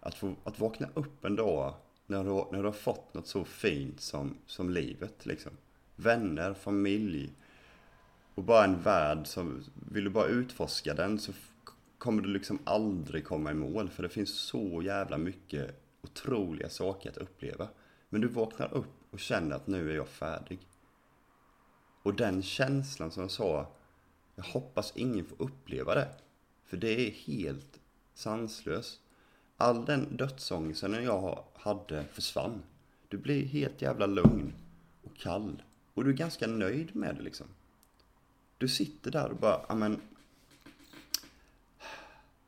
Att, 0.00 0.14
få, 0.14 0.34
att 0.44 0.60
vakna 0.60 0.88
upp 0.94 1.24
en 1.24 1.36
dag 1.36 1.74
när 2.06 2.24
du, 2.24 2.30
när 2.30 2.58
du 2.58 2.64
har 2.64 2.72
fått 2.72 3.14
något 3.14 3.26
så 3.26 3.44
fint 3.44 4.00
som, 4.00 4.36
som 4.46 4.70
livet. 4.70 5.26
Liksom. 5.26 5.52
Vänner, 5.96 6.54
familj 6.54 7.32
och 8.34 8.44
bara 8.44 8.64
en 8.64 8.82
värld 8.82 9.26
som, 9.26 9.64
vill 9.74 10.04
du 10.04 10.10
bara 10.10 10.26
utforska 10.26 10.94
den 10.94 11.18
så 11.18 11.32
kommer 11.98 12.22
du 12.22 12.28
liksom 12.28 12.58
aldrig 12.64 13.24
komma 13.24 13.50
i 13.50 13.54
mål. 13.54 13.90
För 13.90 14.02
det 14.02 14.08
finns 14.08 14.34
så 14.34 14.82
jävla 14.82 15.18
mycket 15.18 15.82
otroliga 16.02 16.68
saker 16.68 17.10
att 17.10 17.16
uppleva. 17.16 17.68
Men 18.08 18.20
du 18.20 18.28
vaknar 18.28 18.74
upp 18.74 18.86
och 19.10 19.20
känner 19.20 19.56
att 19.56 19.66
nu 19.66 19.90
är 19.90 19.96
jag 19.96 20.08
färdig. 20.08 20.58
Och 22.02 22.14
den 22.14 22.42
känslan 22.42 23.10
som 23.10 23.22
jag 23.22 23.30
sa, 23.30 23.72
jag 24.34 24.44
hoppas 24.44 24.92
ingen 24.96 25.24
får 25.24 25.42
uppleva 25.42 25.94
det. 25.94 26.08
För 26.64 26.76
det 26.76 27.06
är 27.06 27.10
helt 27.10 27.80
sanslöst. 28.14 29.00
All 29.56 29.84
den 29.84 30.16
dödsångesten 30.16 31.04
jag 31.04 31.44
hade 31.54 32.04
försvann. 32.04 32.62
Du 33.08 33.18
blir 33.18 33.44
helt 33.44 33.82
jävla 33.82 34.06
lugn 34.06 34.52
och 35.02 35.16
kall. 35.16 35.62
Och 35.94 36.04
du 36.04 36.10
är 36.10 36.14
ganska 36.14 36.46
nöjd 36.46 36.96
med 36.96 37.16
det 37.16 37.22
liksom. 37.22 37.46
Du 38.58 38.68
sitter 38.68 39.10
där 39.10 39.30
och 39.30 39.36
bara, 39.36 39.60
ja 39.68 39.74
men. 39.74 40.00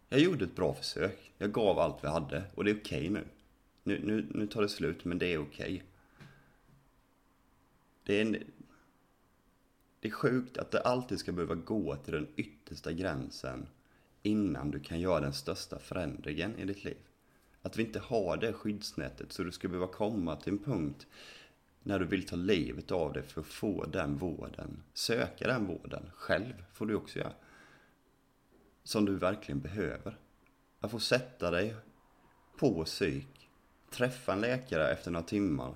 Jag 0.09 0.21
gjorde 0.21 0.45
ett 0.45 0.57
bra 0.57 0.75
försök. 0.75 1.33
Jag 1.39 1.53
gav 1.53 1.79
allt 1.79 2.05
vi 2.05 2.09
hade 2.09 2.45
och 2.55 2.65
det 2.65 2.71
är 2.71 2.81
okej 2.81 2.99
okay 2.99 3.11
nu. 3.11 3.25
Nu, 3.83 4.01
nu. 4.05 4.27
nu 4.31 4.47
tar 4.47 4.63
det 4.63 4.69
slut, 4.69 5.05
men 5.05 5.19
det 5.19 5.27
är 5.27 5.39
okej. 5.39 5.75
Okay. 5.75 5.81
Det 8.05 8.15
är 8.15 8.23
en, 8.23 8.37
det 10.03 10.09
är 10.09 10.13
sjukt 10.13 10.59
att 10.59 10.71
det 10.71 10.81
alltid 10.81 11.19
ska 11.19 11.33
behöva 11.33 11.55
gå 11.55 11.97
till 11.97 12.13
den 12.13 12.29
yttersta 12.37 12.93
gränsen 12.93 13.69
innan 14.23 14.71
du 14.71 14.81
kan 14.81 15.01
göra 15.01 15.21
den 15.21 15.33
största 15.33 15.79
förändringen 15.79 16.59
i 16.59 16.65
ditt 16.65 16.85
liv. 16.85 16.97
Att 17.63 17.77
vi 17.77 17.83
inte 17.83 17.99
har 17.99 18.37
det 18.37 18.53
skyddsnätet 18.53 19.33
så 19.33 19.43
du 19.43 19.53
ska 19.53 19.69
behöva 19.69 19.87
komma 19.87 20.37
till 20.37 20.53
en 20.53 20.59
punkt 20.59 21.07
när 21.83 21.99
du 21.99 22.05
vill 22.05 22.27
ta 22.27 22.37
livet 22.37 22.91
av 22.91 23.13
dig 23.13 23.23
för 23.23 23.41
att 23.41 23.47
få 23.47 23.85
den 23.85 24.17
vården. 24.17 24.83
Söka 24.93 25.47
den 25.47 25.67
vården 25.67 26.11
själv 26.15 26.65
får 26.73 26.87
du 26.87 26.95
också 26.95 27.19
göra. 27.19 27.33
Som 28.83 29.05
du 29.05 29.17
verkligen 29.17 29.61
behöver. 29.61 30.19
Att 30.81 30.91
få 30.91 31.01
sätta 31.01 31.51
dig 31.51 31.75
på 32.59 32.85
psyk, 32.85 33.49
träffa 33.91 34.33
en 34.33 34.41
läkare 34.41 34.93
efter 34.93 35.11
några 35.11 35.27
timmar. 35.27 35.75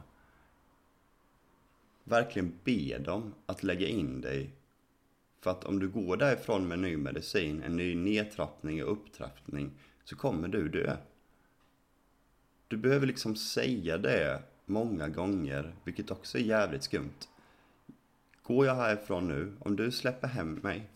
Verkligen 2.08 2.58
be 2.64 2.98
dem 2.98 3.34
att 3.46 3.62
lägga 3.62 3.86
in 3.86 4.20
dig. 4.20 4.50
För 5.40 5.50
att 5.50 5.64
om 5.64 5.78
du 5.78 5.88
går 5.88 6.16
därifrån 6.16 6.68
med 6.68 6.78
ny 6.78 6.96
medicin, 6.96 7.62
en 7.62 7.76
ny 7.76 7.94
nedtrappning 7.94 8.84
och 8.84 8.92
upptrappning, 8.92 9.70
så 10.04 10.16
kommer 10.16 10.48
du 10.48 10.68
dö. 10.68 10.96
Du 12.68 12.76
behöver 12.76 13.06
liksom 13.06 13.36
säga 13.36 13.98
det 13.98 14.42
många 14.64 15.08
gånger, 15.08 15.74
vilket 15.84 16.10
också 16.10 16.38
är 16.38 16.42
jävligt 16.42 16.82
skumt. 16.82 17.28
Går 18.42 18.66
jag 18.66 18.74
härifrån 18.74 19.28
nu, 19.28 19.56
om 19.60 19.76
du 19.76 19.90
släpper 19.90 20.28
hem 20.28 20.54
mig, 20.54 20.90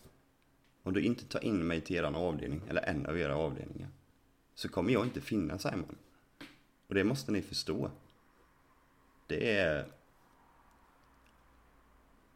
om 0.83 0.93
du 0.93 1.01
inte 1.01 1.25
tar 1.25 1.45
in 1.45 1.67
mig 1.67 1.81
till 1.81 1.95
eran 1.95 2.15
avdelning, 2.15 2.61
eller 2.69 2.81
en 2.81 3.05
av 3.05 3.19
era 3.19 3.35
avdelningar, 3.35 3.89
så 4.55 4.69
kommer 4.69 4.93
jag 4.93 5.05
inte 5.05 5.21
finnas 5.21 5.63
här. 5.63 5.83
Och 6.87 6.95
det 6.95 7.03
måste 7.03 7.31
ni 7.31 7.41
förstå. 7.41 7.91
Det 9.27 9.57
är... 9.57 9.85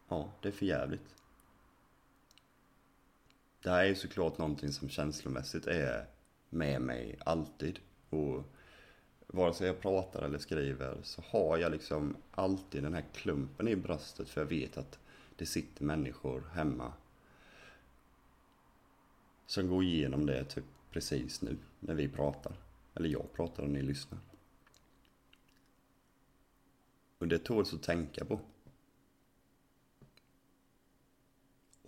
Ja, 0.08 0.32
det 0.42 0.48
är 0.48 0.52
för 0.52 0.66
jävligt. 0.66 1.16
Det 3.62 3.70
här 3.70 3.84
är 3.84 3.88
ju 3.88 3.96
såklart 3.96 4.38
någonting 4.38 4.72
som 4.72 4.90
känslomässigt 4.90 5.68
är 5.68 6.06
med 6.50 6.82
mig 6.82 7.20
alltid. 7.26 7.80
Och 8.10 8.44
vare 9.28 9.54
sig 9.54 9.68
jag 9.68 9.82
pratar 9.82 10.22
eller 10.22 10.38
skriver 10.38 10.98
så 11.04 11.24
har 11.30 11.58
jag 11.58 11.72
liksom 11.72 12.18
alltid 12.32 12.84
den 12.84 12.94
här 12.94 13.06
klumpen 13.14 13.68
i 13.68 13.76
bröstet 13.76 14.30
för 14.30 14.42
jag 14.42 14.48
vet 14.48 14.78
att 14.78 15.00
det 15.36 15.46
sitter 15.46 15.84
människor 15.84 16.44
hemma 16.54 16.94
som 19.46 19.68
går 19.68 19.84
igenom 19.84 20.26
det 20.26 20.44
typ 20.44 20.66
precis 20.92 21.42
nu 21.42 21.58
när 21.80 21.96
vi 21.96 22.10
pratar. 22.10 22.54
Eller 22.94 23.10
jag 23.10 23.34
pratar 23.34 23.64
och 23.64 23.70
ni 23.70 23.82
lyssnar. 23.82 24.20
Och 27.18 27.28
det 27.28 27.40
tåls 27.40 27.74
att 27.74 27.84
tänka 27.84 28.26
på. 28.26 28.40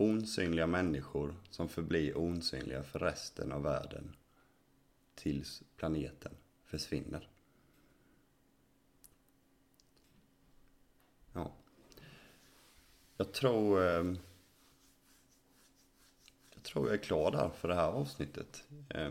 Osynliga 0.00 0.66
människor 0.66 1.34
som 1.50 1.68
förblir 1.68 2.16
osynliga 2.16 2.82
för 2.82 2.98
resten 2.98 3.52
av 3.52 3.62
världen 3.62 4.16
tills 5.14 5.62
planeten 5.76 6.32
försvinner. 6.64 7.28
Ja. 11.32 11.52
Jag 13.16 13.32
tror... 13.32 13.82
Eh, 13.82 14.14
jag 16.54 16.62
tror 16.62 16.86
jag 16.86 16.94
är 16.94 17.02
klar 17.02 17.30
där 17.30 17.48
för 17.48 17.68
det 17.68 17.74
här 17.74 17.88
avsnittet. 17.88 18.64
Eh, 18.88 19.10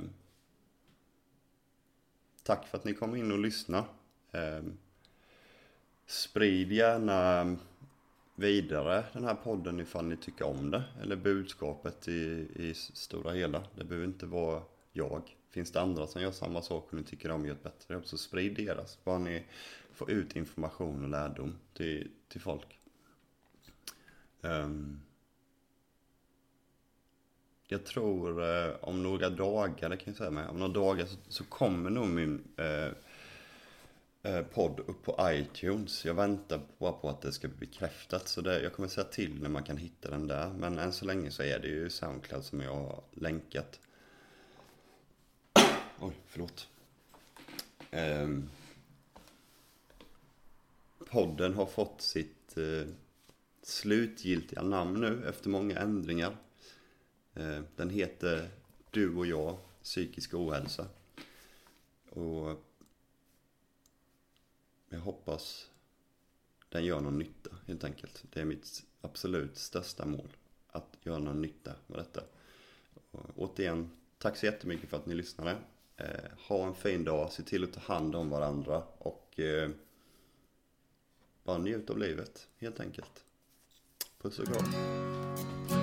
tack 2.43 2.67
för 2.67 2.77
att 2.77 2.85
ni 2.85 2.93
kom 2.93 3.15
in 3.15 3.31
och 3.31 3.39
lyssnade. 3.39 3.87
Eh, 4.31 4.63
sprid 6.05 6.71
gärna 6.71 7.57
vidare 8.39 9.03
den 9.13 9.23
här 9.23 9.35
podden 9.35 9.79
ifall 9.79 10.05
ni 10.05 10.17
tycker 10.17 10.45
om 10.45 10.71
det. 10.71 10.83
Eller 11.01 11.15
budskapet 11.15 12.07
i, 12.07 12.47
i 12.55 12.73
stora 12.73 13.31
hela. 13.31 13.63
Det 13.75 13.83
behöver 13.83 14.07
inte 14.07 14.25
vara 14.25 14.61
jag. 14.91 15.35
Finns 15.49 15.71
det 15.71 15.81
andra 15.81 16.07
som 16.07 16.21
gör 16.21 16.31
samma 16.31 16.61
sak 16.61 16.87
och 16.89 16.93
ni 16.93 17.03
tycker 17.03 17.29
de 17.29 17.45
gör 17.45 17.53
ett 17.53 17.63
bättre 17.63 17.93
jobb 17.93 18.05
så 18.05 18.17
sprid 18.17 18.55
deras. 18.55 19.03
Bara 19.03 19.17
ni 19.17 19.43
får 19.93 20.11
ut 20.11 20.35
information 20.35 21.03
och 21.03 21.09
lärdom 21.09 21.55
till, 21.73 22.11
till 22.27 22.41
folk. 22.41 22.79
Um, 24.41 25.01
jag 27.67 27.85
tror 27.85 28.43
eh, 28.43 28.75
om 28.81 29.03
några 29.03 29.29
dagar, 29.29 29.89
det 29.89 29.97
kan 29.97 30.11
jag 30.11 30.15
säga 30.15 30.31
mig, 30.31 30.47
om 30.47 30.59
några 30.59 30.73
dagar 30.73 31.05
så, 31.05 31.17
så 31.27 31.43
kommer 31.43 31.89
nog 31.89 32.07
min 32.07 32.43
eh, 32.57 32.91
Eh, 34.27 34.43
podd 34.43 34.79
upp 34.79 35.03
på 35.03 35.15
iTunes. 35.21 36.05
Jag 36.05 36.13
väntar 36.13 36.61
bara 36.77 36.91
på 36.91 37.09
att 37.09 37.21
det 37.21 37.31
ska 37.31 37.47
bli 37.47 37.57
bekräftat. 37.67 38.27
Så 38.27 38.41
det, 38.41 38.61
jag 38.61 38.73
kommer 38.73 38.89
säga 38.89 39.07
till 39.07 39.41
när 39.41 39.49
man 39.49 39.63
kan 39.63 39.77
hitta 39.77 40.09
den 40.09 40.27
där. 40.27 40.49
Men 40.49 40.79
än 40.79 40.93
så 40.93 41.05
länge 41.05 41.31
så 41.31 41.43
är 41.43 41.59
det 41.59 41.67
ju 41.67 41.89
Soundcloud 41.89 42.43
som 42.43 42.61
jag 42.61 42.75
har 42.75 43.03
länkat. 43.11 43.79
Oj, 45.99 46.13
förlåt. 46.25 46.67
Um, 47.91 48.49
podden 51.09 51.53
har 51.53 51.65
fått 51.65 52.01
sitt 52.01 52.57
uh, 52.57 52.87
slutgiltiga 53.61 54.61
namn 54.61 55.01
nu 55.01 55.27
efter 55.29 55.49
många 55.49 55.79
ändringar. 55.79 56.37
Uh, 57.39 57.59
den 57.75 57.89
heter 57.89 58.49
Du 58.91 59.15
och 59.15 59.25
jag, 59.25 59.57
psykisk 59.83 60.33
ohälsa. 60.33 60.85
Och 62.09 62.66
jag 64.89 64.99
hoppas 64.99 65.69
den 66.69 66.85
gör 66.85 67.01
någon 67.01 67.19
nytta 67.19 67.49
helt 67.65 67.83
enkelt. 67.83 68.23
Det 68.33 68.41
är 68.41 68.45
mitt 68.45 68.83
absolut 69.01 69.57
största 69.57 70.05
mål. 70.05 70.27
Att 70.67 70.97
göra 71.01 71.19
någon 71.19 71.41
nytta 71.41 71.73
med 71.87 71.99
detta. 71.99 72.21
Och 73.11 73.29
återigen, 73.35 73.91
tack 74.17 74.37
så 74.37 74.45
jättemycket 74.45 74.89
för 74.89 74.97
att 74.97 75.05
ni 75.05 75.15
lyssnade. 75.15 75.57
Eh, 75.97 76.31
ha 76.47 76.67
en 76.67 76.75
fin 76.75 77.03
dag, 77.03 77.31
se 77.31 77.43
till 77.43 77.63
att 77.63 77.73
ta 77.73 77.79
hand 77.79 78.15
om 78.15 78.29
varandra 78.29 78.83
och 78.97 79.39
eh, 79.39 79.69
bara 81.43 81.57
njut 81.57 81.89
av 81.89 81.97
livet 81.97 82.47
helt 82.57 82.79
enkelt. 82.79 83.23
Puss 84.21 84.39
och 84.39 84.45
kram. 84.47 85.76